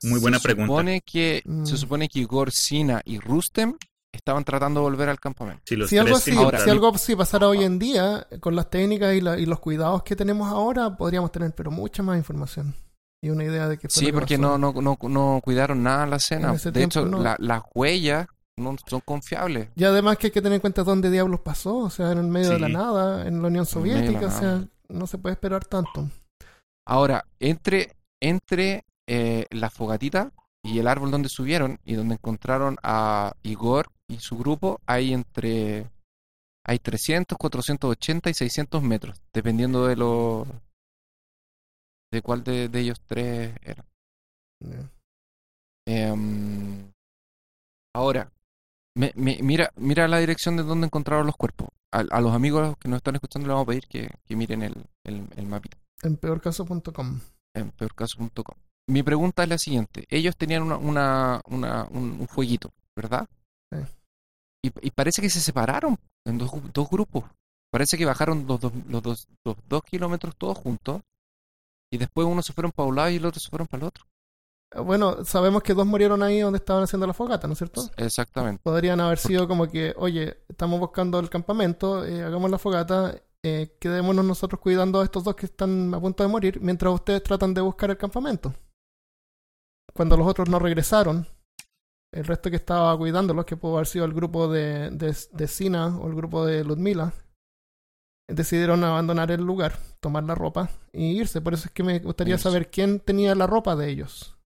[0.05, 0.67] Muy buena se pregunta.
[0.69, 1.67] Supone que, Mm.
[1.67, 3.77] Se supone que Igor, Sina y Rustem
[4.15, 5.63] estaban tratando de volver al campamento.
[5.67, 8.71] Si los Si algo, así, Ahora- si algo así pasara hoy en día, con las
[8.71, 12.75] técnicas y, la- y los cuidados que tenemos ahora, podríamos tener pero mucha más información.
[13.23, 16.07] Y una idea de qué fue Sí, que porque no, no, no, no cuidaron nada
[16.07, 17.23] la ese De tiempo hecho, no.
[17.23, 19.69] la- las huellas no son confiables.
[19.77, 22.27] Y además que hay que tener en cuenta dónde diablos pasó, o sea, en el
[22.27, 25.65] medio de la nada, en la Unión la Soviética, o sea, no se puede esperar
[25.65, 26.09] tanto.
[26.87, 30.33] Ahora, entre, entre eh, la fogatita
[30.65, 35.87] y el árbol donde subieron y donde encontraron a Igor y su grupo, hay entre
[36.65, 40.47] hay 300, 480 y 600 metros, dependiendo de lo
[42.13, 43.85] de cuál de, de ellos tres eran.
[44.61, 44.89] Ya.
[45.87, 46.93] Em,
[47.95, 48.31] ahora,
[48.95, 51.69] me- me- mira, mira la dirección de donde encontraron los cuerpos.
[51.93, 54.63] A, a los amigos que nos están escuchando les vamos a pedir que, que miren
[54.63, 55.77] el, el, el mapita.
[56.03, 57.21] En peorcaso.com.
[57.55, 58.57] en peorcaso.com.
[58.89, 60.07] Mi pregunta es la siguiente.
[60.09, 63.29] Ellos tenían una, una, una- un, un fueguito, ¿verdad?
[63.73, 63.79] Sí.
[64.65, 67.25] Y, y parece que se separaron en dos, dos grupos.
[67.71, 71.03] Parece que bajaron los dos, los, dos, los dos kilómetros todos juntos
[71.93, 73.89] y después unos se fueron para un lado y el otro se fueron para el
[73.89, 74.07] otro.
[74.85, 77.83] Bueno, sabemos que dos murieron ahí donde estaban haciendo la fogata, ¿no es cierto?
[77.99, 78.63] Exactamente.
[78.65, 83.77] Podrían haber sido como que, oye, estamos buscando el campamento, eh, hagamos la fogata, eh,
[83.79, 87.53] quedémonos nosotros cuidando a estos dos que están a punto de morir, mientras ustedes tratan
[87.53, 88.55] de buscar el campamento.
[89.93, 91.27] Cuando los otros no regresaron,
[92.11, 95.99] el resto que estaba cuidándolos, que pudo haber sido el grupo de, de, de Sina
[95.99, 97.13] o el grupo de Ludmila,
[98.33, 101.41] decidieron abandonar el lugar, tomar la ropa y irse.
[101.41, 102.45] Por eso es que me gustaría Irse.
[102.45, 104.37] saber quién tenía la ropa de ellos.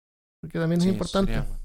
[0.43, 1.33] Porque también es importante.
[1.35, 1.59] sería-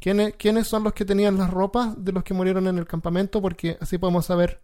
[0.00, 3.40] ¿Quiénes, ¿Quiénes son los que tenían las ropas de los que murieron en el campamento?
[3.40, 4.60] Porque así podemos saber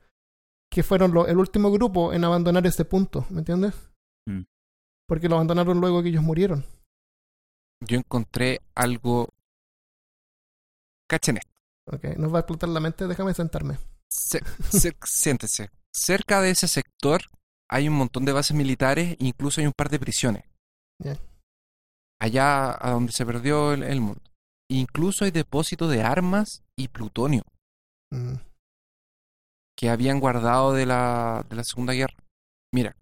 [0.70, 3.74] que fueron lo- el último grupo en abandonar ese punto, ¿me entiendes?
[4.26, 4.42] Mm.
[5.08, 6.64] Porque lo abandonaron luego que ellos murieron.
[7.86, 9.30] Yo encontré algo...
[11.08, 11.50] Cachen esto.
[11.86, 13.78] Ok, nos va a explotar la mente, déjame sentarme.
[14.10, 15.70] Se- se- siéntese.
[15.92, 17.22] Cerca de ese sector
[17.68, 20.44] hay un montón de bases militares e incluso hay un par de prisiones.
[22.20, 24.20] Allá a donde se perdió el, el mundo.
[24.68, 27.44] Incluso hay depósitos de armas y plutonio
[28.12, 28.34] Mm,
[29.76, 32.16] que habían guardado de la, de la Segunda Guerra.
[32.72, 32.96] Mira,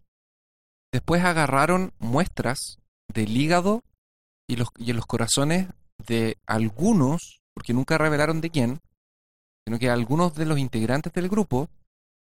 [0.93, 2.79] después agarraron muestras
[3.13, 3.83] del hígado
[4.47, 5.69] y los, y los corazones
[6.07, 8.81] de algunos, porque nunca revelaron de quién,
[9.67, 11.69] sino que algunos de los integrantes del grupo,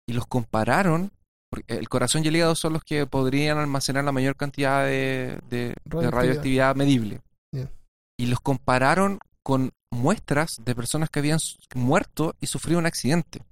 [0.06, 1.10] y los compararon,
[1.50, 5.38] porque el corazón y el hígado son los que podrían almacenar la mayor cantidad de,
[5.48, 6.74] de- de Radioactividad.
[6.76, 7.20] medible.
[8.16, 11.38] Y los compararon con muestras de personas que habían
[11.74, 13.42] muerto y sufrido un accidente.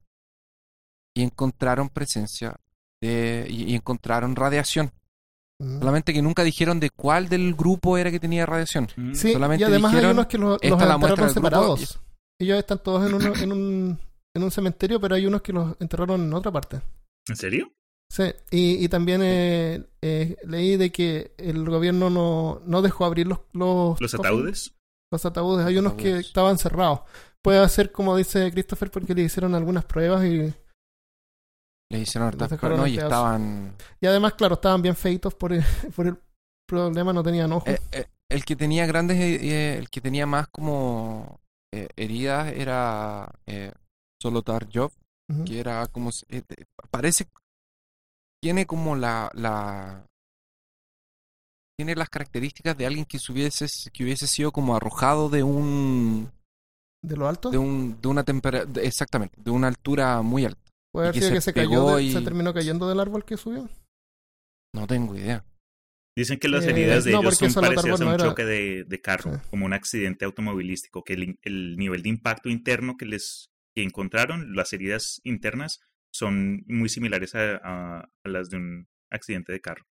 [1.17, 2.55] Y encontraron presencia
[3.01, 4.93] de, y, y encontraron radiación.
[5.59, 5.79] mm.
[5.81, 8.89] Solamente que nunca dijeron de cuál del grupo era que tenía radiación.
[9.15, 12.01] Sí, solamente y además hay dijeron, unos que los, los separados.
[12.39, 13.99] Ellos están todos en, uno- en, un,
[14.35, 16.81] en un cementerio, pero hay unos que los enterraron en otra parte.
[17.29, 17.73] ¿En serio?
[18.11, 23.27] Sí, y, y también eh, eh, leí de que el gobierno no, no dejó abrir
[23.27, 24.75] los, los, ¿Los ataúdes?
[25.11, 27.01] Los ataúdes, hay unos que estaban cerrados.
[27.41, 30.53] Puede ser como dice Christopher porque le hicieron algunas pruebas y,
[31.91, 32.87] Le hicieron hartas pruebas, ¿no?
[32.87, 33.75] y estaban...
[34.01, 35.65] y además, claro, estaban bien feitos por el,
[35.97, 36.17] por el
[36.67, 37.69] problema, no tenían ojos.
[37.69, 41.41] Eh, eh, el que tenía grandes, eh, el que tenía más como
[41.73, 43.73] eh, heridas era eh,
[44.23, 44.93] Solotar Job,
[45.47, 46.11] que era como...
[46.29, 46.43] eh,
[46.91, 47.27] parece...
[48.43, 49.31] Tiene como la...
[49.35, 50.07] la
[51.79, 56.31] tiene las características de alguien que se hubiese, que hubiese sido como arrojado de un...
[57.05, 57.51] ¿De lo alto?
[57.51, 60.61] de un de una temperatura exactamente de una altura muy alta
[60.93, 62.89] Puede y haber que sido se que se pegó cayó, de- y- se terminó cayendo
[62.89, 63.69] del árbol que subió.
[64.73, 65.45] no tengo idea
[66.17, 68.85] Dicen que las Eh, heridas de no, ellos son parecidas a un era- choque de,
[68.85, 69.41] de carro, Sí.
[69.51, 74.73] como un accidente automovilístico, que el nivel de impacto interno que les que encontraron, las
[74.73, 75.81] heridas internas,
[76.13, 79.85] son muy similares a, a- a las de un accidente de carro.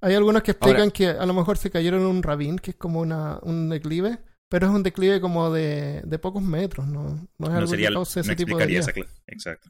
[0.00, 2.70] Hay algunos que explican Ahora- que a lo mejor se cayeron en un ravín, que
[2.70, 7.02] es como una, un declive, pero es un declive como de, de pocos metros, ¿no?
[7.02, 8.92] No es No algo sería, que no cause ese tipo de esa
[9.26, 9.68] Exacto.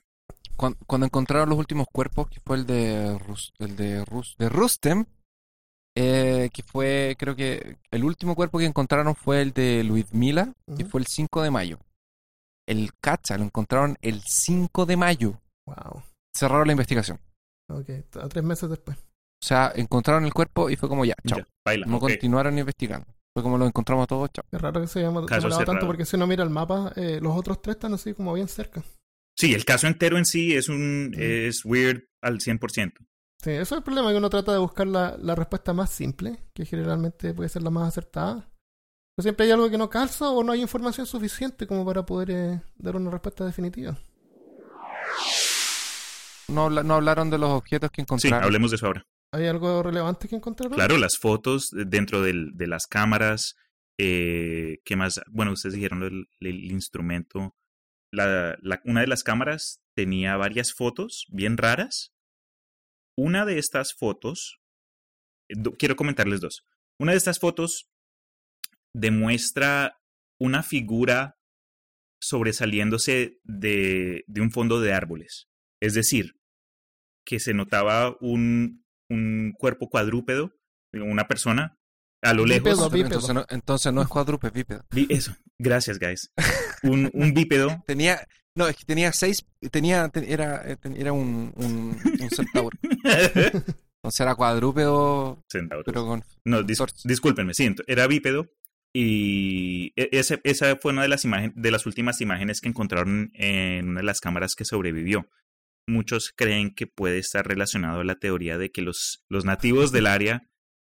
[0.56, 4.48] cuando, cuando encontraron los últimos cuerpos que fue el de Rus- el de Rus- de
[4.50, 5.06] Rustem
[5.96, 10.82] eh, que fue creo que el último cuerpo que encontraron fue el de Luis-Mila que
[10.84, 10.90] Ujú.
[10.90, 11.78] fue el 5 de mayo
[12.70, 16.02] el Cacha lo encontraron el 5 de mayo Wow.
[16.34, 17.18] cerraron la investigación
[17.68, 17.88] Ok,
[18.20, 18.96] a tres meses después.
[18.98, 21.86] o sea encontraron el cuerpo y fue como ya chao Ya, baila.
[21.86, 24.44] no continuaron investigando Fue como lo encontramos todos, chao.
[24.50, 25.24] Es raro que se llama
[25.64, 28.48] tanto porque si uno mira el mapa, eh, los otros tres están así como bien
[28.48, 28.82] cerca.
[29.38, 31.14] Sí, el caso entero en sí es un Mm.
[31.16, 32.98] es weird al 100%.
[33.42, 36.40] Sí, eso es el problema, que uno trata de buscar la, la respuesta más simple,
[36.52, 38.50] que generalmente puede ser la más acertada.
[39.20, 42.30] Pero siempre hay algo que no calza o no hay información suficiente como para poder
[42.30, 43.98] eh, dar una respuesta definitiva.
[46.48, 48.42] No, habla- no hablaron de los objetos que Sí, encontraron.
[48.44, 49.06] hablemos de eso ahora.
[49.32, 50.74] ¿Hay algo relevante que encontraron?
[50.74, 53.56] Claro, las fotos dentro del- de las cámaras,
[53.98, 55.20] eh, ¿qué más?
[55.30, 57.54] Bueno, ustedes dijeron el, el instrumento.
[58.10, 62.14] La, la- una de las cámaras tenía varias fotos bien raras.
[63.18, 64.60] Una de estas fotos,
[65.50, 66.64] do- quiero comentarles dos.
[66.98, 67.89] Una de estas fotos
[68.94, 70.00] demuestra
[70.40, 71.36] una figura
[72.22, 75.48] sobresaliéndose de, de un fondo de árboles.
[75.80, 76.36] Es decir,
[77.26, 80.52] que se notaba un, un cuerpo cuadrúpedo,
[80.92, 81.78] una persona,
[82.22, 82.92] a lo Bípedo, lejos.
[82.92, 83.06] bípedo.
[83.06, 84.84] Entonces no, entonces no es cuadrúpedo, es bípedo.
[85.08, 86.30] Eso, gracias, guys.
[86.82, 87.82] Un, un bípedo.
[87.86, 92.30] Tenía, no, es que tenía seis, tenía, te- era, eh, ten- era un, un, un
[92.30, 92.78] centauro.
[93.04, 95.84] Entonces era cuadrúpedo, Centauros.
[95.84, 96.24] pero con...
[96.46, 98.48] No, dis- discúlpenme, sí, era bípedo.
[98.92, 103.30] Y e- ese- esa fue una de las, imagen- de las últimas imágenes que encontraron
[103.34, 105.28] en una de las cámaras que sobrevivió.
[105.88, 110.06] Muchos creen que puede estar relacionado a la teoría de que los, los nativos del
[110.06, 110.48] área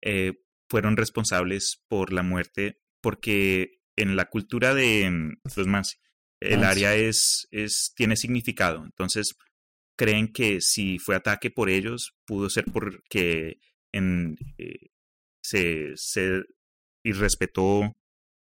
[0.02, 0.34] eh,
[0.70, 5.96] fueron responsables por la muerte, porque en la cultura de mm, los el Mansi.
[6.64, 8.84] área es, es, tiene significado.
[8.84, 9.36] Entonces,
[9.98, 13.58] creen que si fue ataque por ellos, pudo ser porque
[13.92, 14.88] en, eh,
[15.44, 16.42] se, se
[17.04, 17.92] irrespetó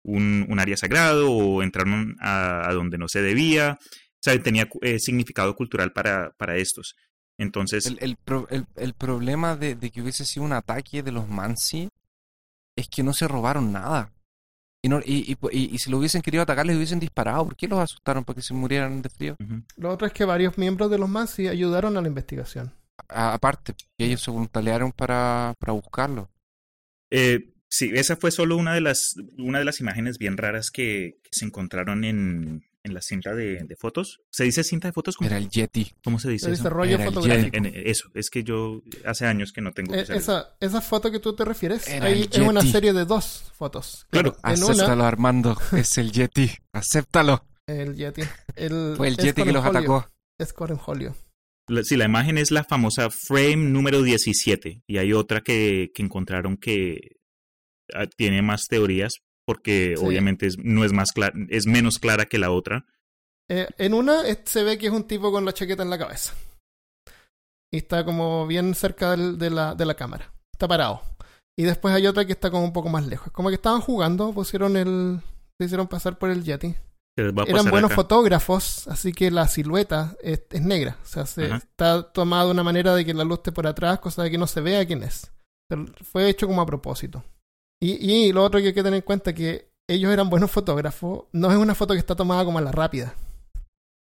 [0.03, 3.77] un, un área sagrado o entraron a, a donde no se debía.
[3.81, 6.95] O sea, tenía eh, significado cultural para, para estos.
[7.39, 11.11] Entonces, El, el, pro- el, el problema de, de que hubiese sido un ataque de
[11.11, 11.89] los Mansi
[12.75, 14.11] es que no se robaron nada.
[14.83, 17.45] Y, no, y, y, y- y si lo hubiesen querido atacar, les hubiesen disparado.
[17.45, 19.35] ¿Por qué los asustaron para que se murieran de frío?
[19.75, 22.73] Lo otro es que varios miembros de los Mansi ayudaron a la investigación.
[23.09, 26.29] A- aparte, ellos se voluntariaron para, para buscarlo.
[27.11, 31.17] Eh, sí, esa fue solo una de las, una de las imágenes bien raras que,
[31.23, 34.21] que se encontraron en, en la cinta de, de fotos.
[34.31, 35.17] ¿Se dice cinta de fotos?
[35.17, 35.93] ¿Cómo, Era el Yeti.
[36.03, 36.63] cómo se dice Se eso?
[36.63, 37.57] dice rollo Era el fotográfico.
[37.57, 40.55] En- en- eso, es que yo hace años que no tengo que Eh, usar esa,
[40.59, 44.07] esa foto que tú te refieres, Era ahí es una serie de dos fotos.
[44.09, 45.57] Claro, en Acéptalo, una, Armando.
[45.73, 46.49] Es el Yeti.
[46.73, 47.45] Acéptalo.
[47.67, 48.21] el Yeti.
[48.55, 50.09] El, Fue el Yeti que los atacó.
[50.39, 51.15] Es Corenjolio.
[51.83, 56.55] Sí, la imagen es la famosa frame número 17 y hay otra que, que encontraron
[56.55, 57.17] que
[58.15, 60.05] tiene más teorías porque Sí.
[60.05, 61.09] obviamente es, no es más
[61.49, 62.85] es menos clara que la otra.
[63.49, 66.33] Eh, en una se ve que es un tipo con la chaqueta en la cabeza.
[67.71, 70.33] Y está como bien cerca del- de, la, de la cámara.
[70.53, 71.01] Está parado.
[71.57, 73.31] Y después hay otra que está como un poco más lejos.
[73.31, 75.19] Como que estaban jugando, pusieron el.
[75.59, 76.75] Se hicieron pasar por el Yeti.
[77.17, 77.95] Eran buenos acá.
[77.95, 80.97] fotógrafos, así que la silueta es, es negra.
[81.01, 83.99] O sea, se, está tomada de una manera de que la luz esté por atrás,
[83.99, 85.31] cosa de que no se vea quién es.
[85.67, 87.23] Pero fue hecho como a propósito.
[87.81, 90.51] Y, y lo otro que hay que tener en cuenta es que ellos eran buenos
[90.51, 91.25] fotógrafos.
[91.31, 93.13] No es una foto que está tomada como a la rápida.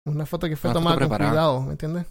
[0.06, 2.06] Una foto que fue Una tomada con cuidado, ¿me entiendes?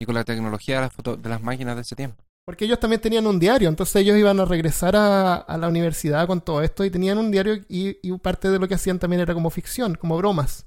[0.00, 2.22] Y con la tecnología de las, foto- de las máquinas de ese tiempo.
[2.46, 6.26] Porque ellos también tenían un diario, entonces ellos iban a regresar a, a la universidad
[6.28, 9.20] con todo esto y tenían un diario y, y parte de lo que hacían también
[9.20, 10.64] era como ficción, como bromas.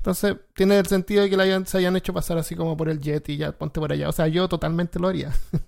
[0.00, 2.88] Entonces tiene el sentido de que la hayan- se hayan hecho pasar así como por
[2.88, 4.08] el jet y ya ponte por allá.
[4.08, 5.32] O sea, yo totalmente lo haría.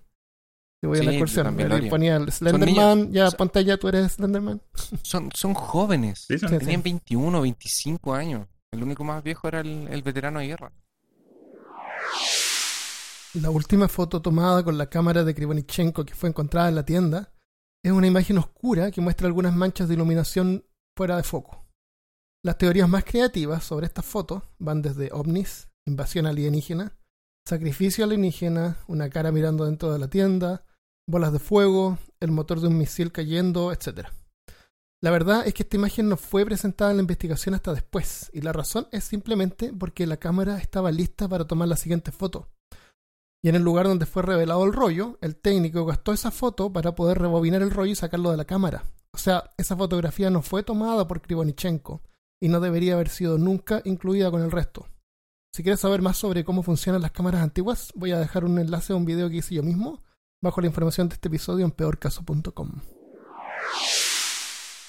[0.82, 1.56] Voy a la excursión,
[1.90, 4.62] ponía el Slenderman, ya Son- ponte allá, tú eres Slenderman.
[5.02, 6.24] Son, son jóvenes.
[6.26, 6.58] Sí, son- Sí.
[6.58, 8.46] Tenían 21, 25 años.
[8.72, 10.72] El único más viejo era el, el veterano de guerra.
[13.34, 17.32] La última foto tomada con la cámara de Krivonichenko que fue encontrada en la tienda
[17.82, 20.64] es una imagen oscura que muestra algunas manchas de iluminación
[20.96, 21.66] fuera de foco.
[22.42, 26.96] Las teorías más creativas sobre estas fotos van desde ovnis, invasión alienígena,
[27.46, 30.64] sacrificio alienígena, una cara mirando dentro de la tienda,
[31.10, 34.08] bolas de fuego, el motor de un misil cayendo, etc.
[35.02, 38.42] La verdad es que esta imagen no fue presentada en la investigación hasta después, y
[38.42, 42.48] la razón es simplemente porque la cámara estaba lista para tomar la siguiente foto.
[43.42, 46.94] Y en el lugar donde fue revelado el rollo, el técnico gastó esa foto para
[46.94, 48.84] poder rebobinar el rollo y sacarlo de la cámara.
[49.12, 52.02] O sea, esa fotografía no fue tomada por Krivonichenko
[52.42, 54.86] y no debería haber sido nunca incluida con el resto.
[55.54, 58.92] Si quieres saber más sobre cómo funcionan las cámaras antiguas, voy a dejar un enlace
[58.92, 60.02] a un video que hice yo mismo
[60.42, 62.70] bajo la información de este episodio en peorcaso.com.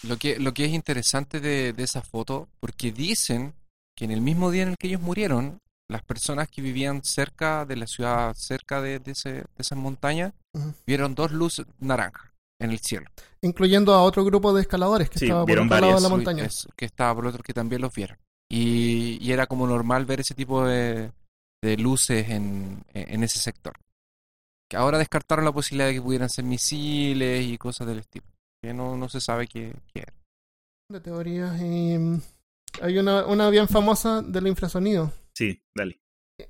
[0.04, 3.54] Lo que, lo que es interesante de, de esa foto, porque dicen
[3.96, 7.66] que en el mismo día en el que ellos murieron, las personas que vivían cerca
[7.66, 10.34] de la ciudad, cerca de, de ese- de esas montañas,
[10.88, 12.32] vieron dos luces naranjas.
[12.60, 13.08] en el cielo.
[13.42, 16.46] Incluyendo a otro grupo de escaladores que Sí, estaba por otro lado de la montaña.
[16.46, 18.18] es- que estaba por otro que también los vieron.
[18.52, 21.12] Y, y era como normal ver ese tipo de,
[21.64, 23.74] de luces en, en ese sector.
[24.72, 28.26] Que ahora descartaron la posibilidad de que pudieran ser misiles y cosas del estilo.
[28.64, 30.14] Que no, no se sabe qué, qué era.
[30.88, 32.16] De teorías mm,
[32.82, 35.12] hay una, una bien famosa del infrasonido.
[35.36, 36.00] Sí, dale.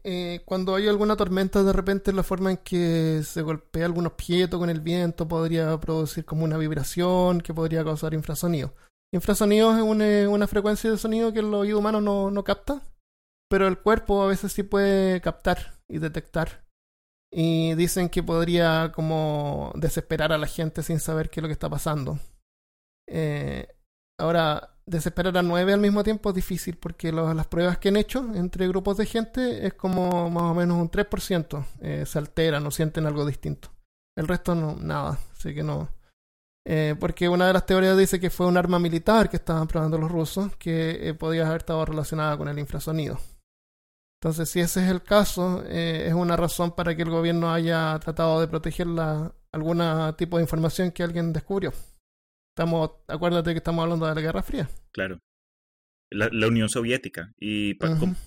[0.03, 4.59] Eh, cuando hay alguna tormenta, de repente la forma en que se golpea algún objeto
[4.59, 8.75] con el viento podría producir como una vibración que podría causar infrasonido.
[9.11, 12.83] Infrasonido es una, una frecuencia de sonido que el oído humano no, no capta,
[13.49, 16.61] pero el cuerpo a veces sí puede captar y detectar.
[17.31, 21.53] Y dicen que podría como desesperar a la gente sin saber qué es lo que
[21.53, 22.19] está pasando.
[23.07, 23.67] Eh,
[24.17, 28.19] ahora, desesperar a nueve al mismo tiempo es difícil porque las pruebas que han hecho
[28.35, 31.65] entre grupos de gente es como más o menos un 3%.
[31.79, 33.71] eh, se alteran o sienten algo distinto.
[34.15, 35.17] El resto no, nada.
[35.33, 35.89] Así que no.
[36.65, 39.97] Eh, porque una de las teorías dice que fue un arma militar que estaban probando
[39.97, 43.19] los rusos que eh, podía haber estado relacionada con el infrasonido.
[44.21, 47.97] Entonces, si ese es el caso, eh, es una razón para que el gobierno haya
[47.99, 49.81] tratado de proteger la, algún
[50.15, 51.73] tipo de información que alguien descubrió.
[52.55, 54.69] Estamos, acuérdate que estamos hablando de la Guerra Fría.
[54.91, 55.17] Claro.
[56.11, 57.33] La, la Unión Soviética.
[57.39, 57.77] Y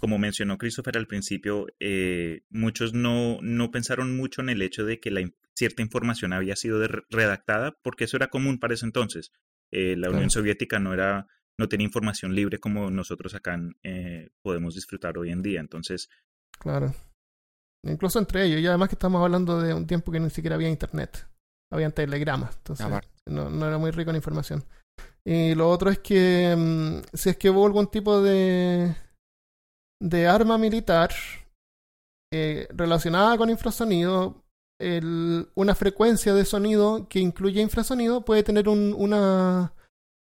[0.01, 4.99] como mencionó Christopher al principio, eh, muchos no, no pensaron mucho en el hecho de
[4.99, 5.21] que la,
[5.55, 9.31] cierta información había sido de- redactada, porque eso era común para ese entonces.
[9.71, 10.31] Eh, la Unión Claro.
[10.31, 11.29] Soviética no era
[11.59, 15.61] no tenía información libre como nosotros acá eh, podemos disfrutar hoy en día.
[15.61, 16.09] Entonces,
[16.59, 16.95] Claro.
[17.87, 18.61] Incluso entre ellos.
[18.61, 21.27] Y además que estamos hablando de un tiempo que ni siquiera había internet.
[21.73, 22.57] Habían telegramas.
[22.57, 22.87] Entonces
[23.27, 24.65] no, no era muy rico en información.
[25.27, 28.95] Y lo otro es que mm, si es que hubo algún tipo de,
[30.01, 31.11] de arma militar
[32.33, 34.43] eh, relacionada con infrasonido,
[34.81, 39.73] el- una frecuencia de sonido que incluye infrasonido puede tener un- una,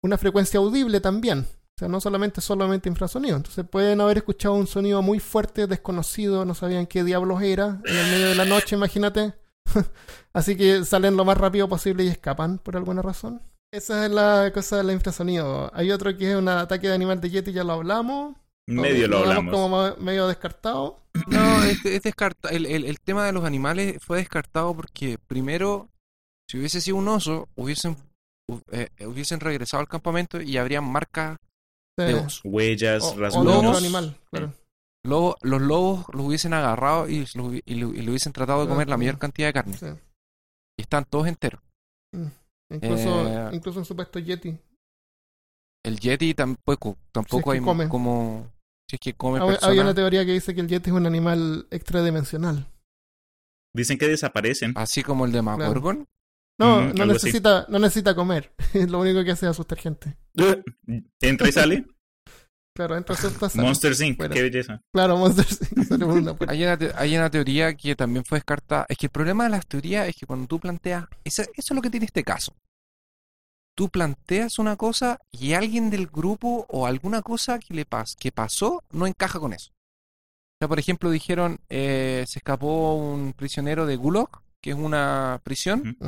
[0.09, 1.41] una frecuencia audible también.
[1.41, 3.37] O sea, no solamente solamente infrasonido.
[3.37, 7.97] Entonces pueden haber escuchado un sonido muy fuerte, desconocido, no sabían qué diablos era, en
[7.97, 9.35] el medio de la noche, imagínate.
[10.33, 13.41] Así que salen lo más rápido posible y escapan por alguna razón.
[13.73, 15.71] Esa es la cosa del infrasonido.
[15.75, 18.35] Hay otro que es un ataque de animal de Yeti, ya lo hablamos.
[18.67, 19.53] medio lo hablamos.
[19.55, 21.01] como medio descartado.
[21.27, 25.89] No, es, es descarta- el, el, el tema de los animales fue descartado porque primero,
[26.49, 28.08] si hubiese sido un oso, hubiesen, hu-
[28.71, 31.39] eh, hubiesen regresado al campamento y habrían marcas
[31.99, 32.41] de oso.
[32.49, 33.77] Huellas, o, rasguños.
[33.77, 34.53] animal, claro.
[35.05, 38.87] Lobo- los lobos los hubiesen agarrado y, lo- y le hubiesen tratado de Claro, comer
[38.89, 38.99] la claro.
[38.99, 39.77] mayor cantidad de carne.
[39.79, 39.87] Sí.
[40.79, 41.61] Y están todos enteros.
[42.71, 44.57] Incluso, Eh, incluso un supuesto Yeti.
[45.85, 47.89] El Yeti tampoco, tampoco que hay come.
[47.89, 48.51] como...
[48.91, 49.79] Si es que come Hay, hay personas.
[49.79, 52.67] una teoría que dice que el Yeti es un animal extradimensional.
[53.75, 54.73] Dicen que desaparecen.
[54.77, 56.07] Así como el de Magorgon.
[56.59, 57.13] No, Mm, no así.
[57.13, 58.53] necesita, no necesita comer.
[58.89, 60.17] Lo único que hace es asustar gente.
[61.21, 61.87] Entra y sale.
[62.77, 63.67] Claro, entra asusta, sale.
[63.67, 64.21] Monster Inc.
[64.33, 64.81] Qué belleza.
[64.95, 65.45] Claro, Monster
[65.77, 66.43] Inc.
[66.49, 68.87] Hay una, te- hay una teoría que también fue descartada.
[68.89, 71.07] Es que el problema de las teorías es que cuando tú planteas.
[71.25, 72.55] Eso, eso es lo que tiene este caso.
[73.77, 78.31] Tú planteas una cosa y alguien del grupo o alguna cosa que le pas, que
[78.31, 79.71] pasó no encaja con eso.
[79.73, 84.29] O sea, por ejemplo, dijeron eh, se escapó un prisionero de Gulag,
[84.63, 85.99] que es una prisión.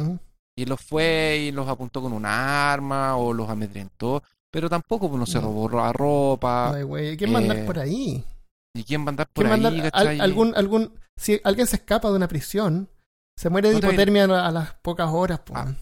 [0.57, 4.23] Y los fue y los apuntó con un arma o los amedrentó.
[4.53, 5.43] Pero tampoco pues, no se No.
[5.47, 6.75] robó la ropa.
[6.75, 8.25] Ay, güey, ¿quién va a andar eh, por ahí?
[8.75, 9.77] ¿Y quién va a andar por ¿Quién va a ahí?
[9.79, 10.21] andar- al- cachai?
[10.21, 12.89] algún, algún, si alguien se escapa de una prisión,
[13.37, 15.41] se muere de hipotermia a, a las pocas horas.
[15.41, 15.55] po.
[15.57, 15.73] Ah,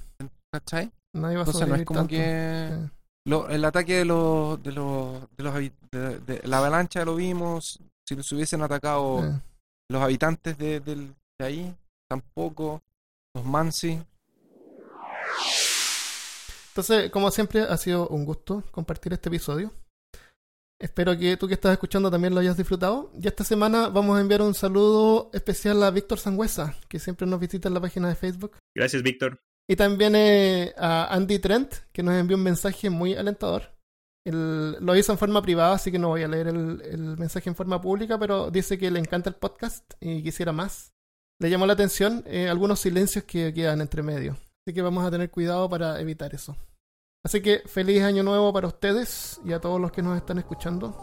[0.52, 0.90] ¿Cachai?
[1.14, 2.10] Nadie va a Entonces no es como tanto.
[2.10, 2.68] que...
[2.72, 2.90] Sí.
[3.26, 7.78] Lo- el ataque de los de los de los de, de- la avalancha lo vimos
[8.06, 9.38] si los hubiesen atacado Sí.
[9.90, 11.74] los habitantes de, del- de ahí
[12.08, 12.80] tampoco
[13.34, 14.00] los Mansi
[16.68, 19.72] Entonces, como siempre, ha sido un gusto compartir este episodio.
[20.80, 23.10] Espero que tú que estás escuchando también lo hayas disfrutado.
[23.20, 27.40] Y esta semana vamos a enviar un saludo especial a Víctor Sangüesa, que siempre nos
[27.40, 28.56] visita en la página de Facebook.
[28.76, 29.40] Gracias, Víctor.
[29.68, 33.76] Y también eh, a Andy Trent, que nos envió un mensaje muy alentador.
[34.24, 37.56] Lo hizo en forma privada, así que no voy a leer el, el mensaje en
[37.56, 40.92] forma pública, pero dice que le encanta el podcast y quisiera más.
[41.40, 44.36] Le llamó la atención eh, algunos silencios que quedan entre medio.
[44.68, 46.54] Así que vamos a tener cuidado para evitar eso.
[47.24, 50.94] Así que feliz año nuevo para ustedes y a todos los que nos están escuchando.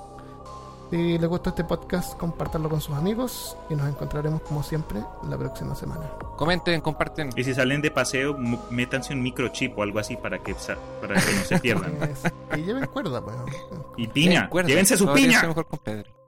[0.92, 5.36] Si les gustó este podcast, compártanlo con sus amigos y nos encontraremos como siempre la
[5.36, 6.12] próxima semana.
[6.38, 8.38] comenten comparten Y si salen de paseo,
[8.70, 10.56] métanse un microchip o algo así para que,
[11.02, 11.98] para que no se pierdan.
[12.56, 13.36] Y lleven cuerda, pues.
[13.98, 15.40] Y piña, llévense su todavía piña.
[15.40, 16.25] soy mejor con Pedro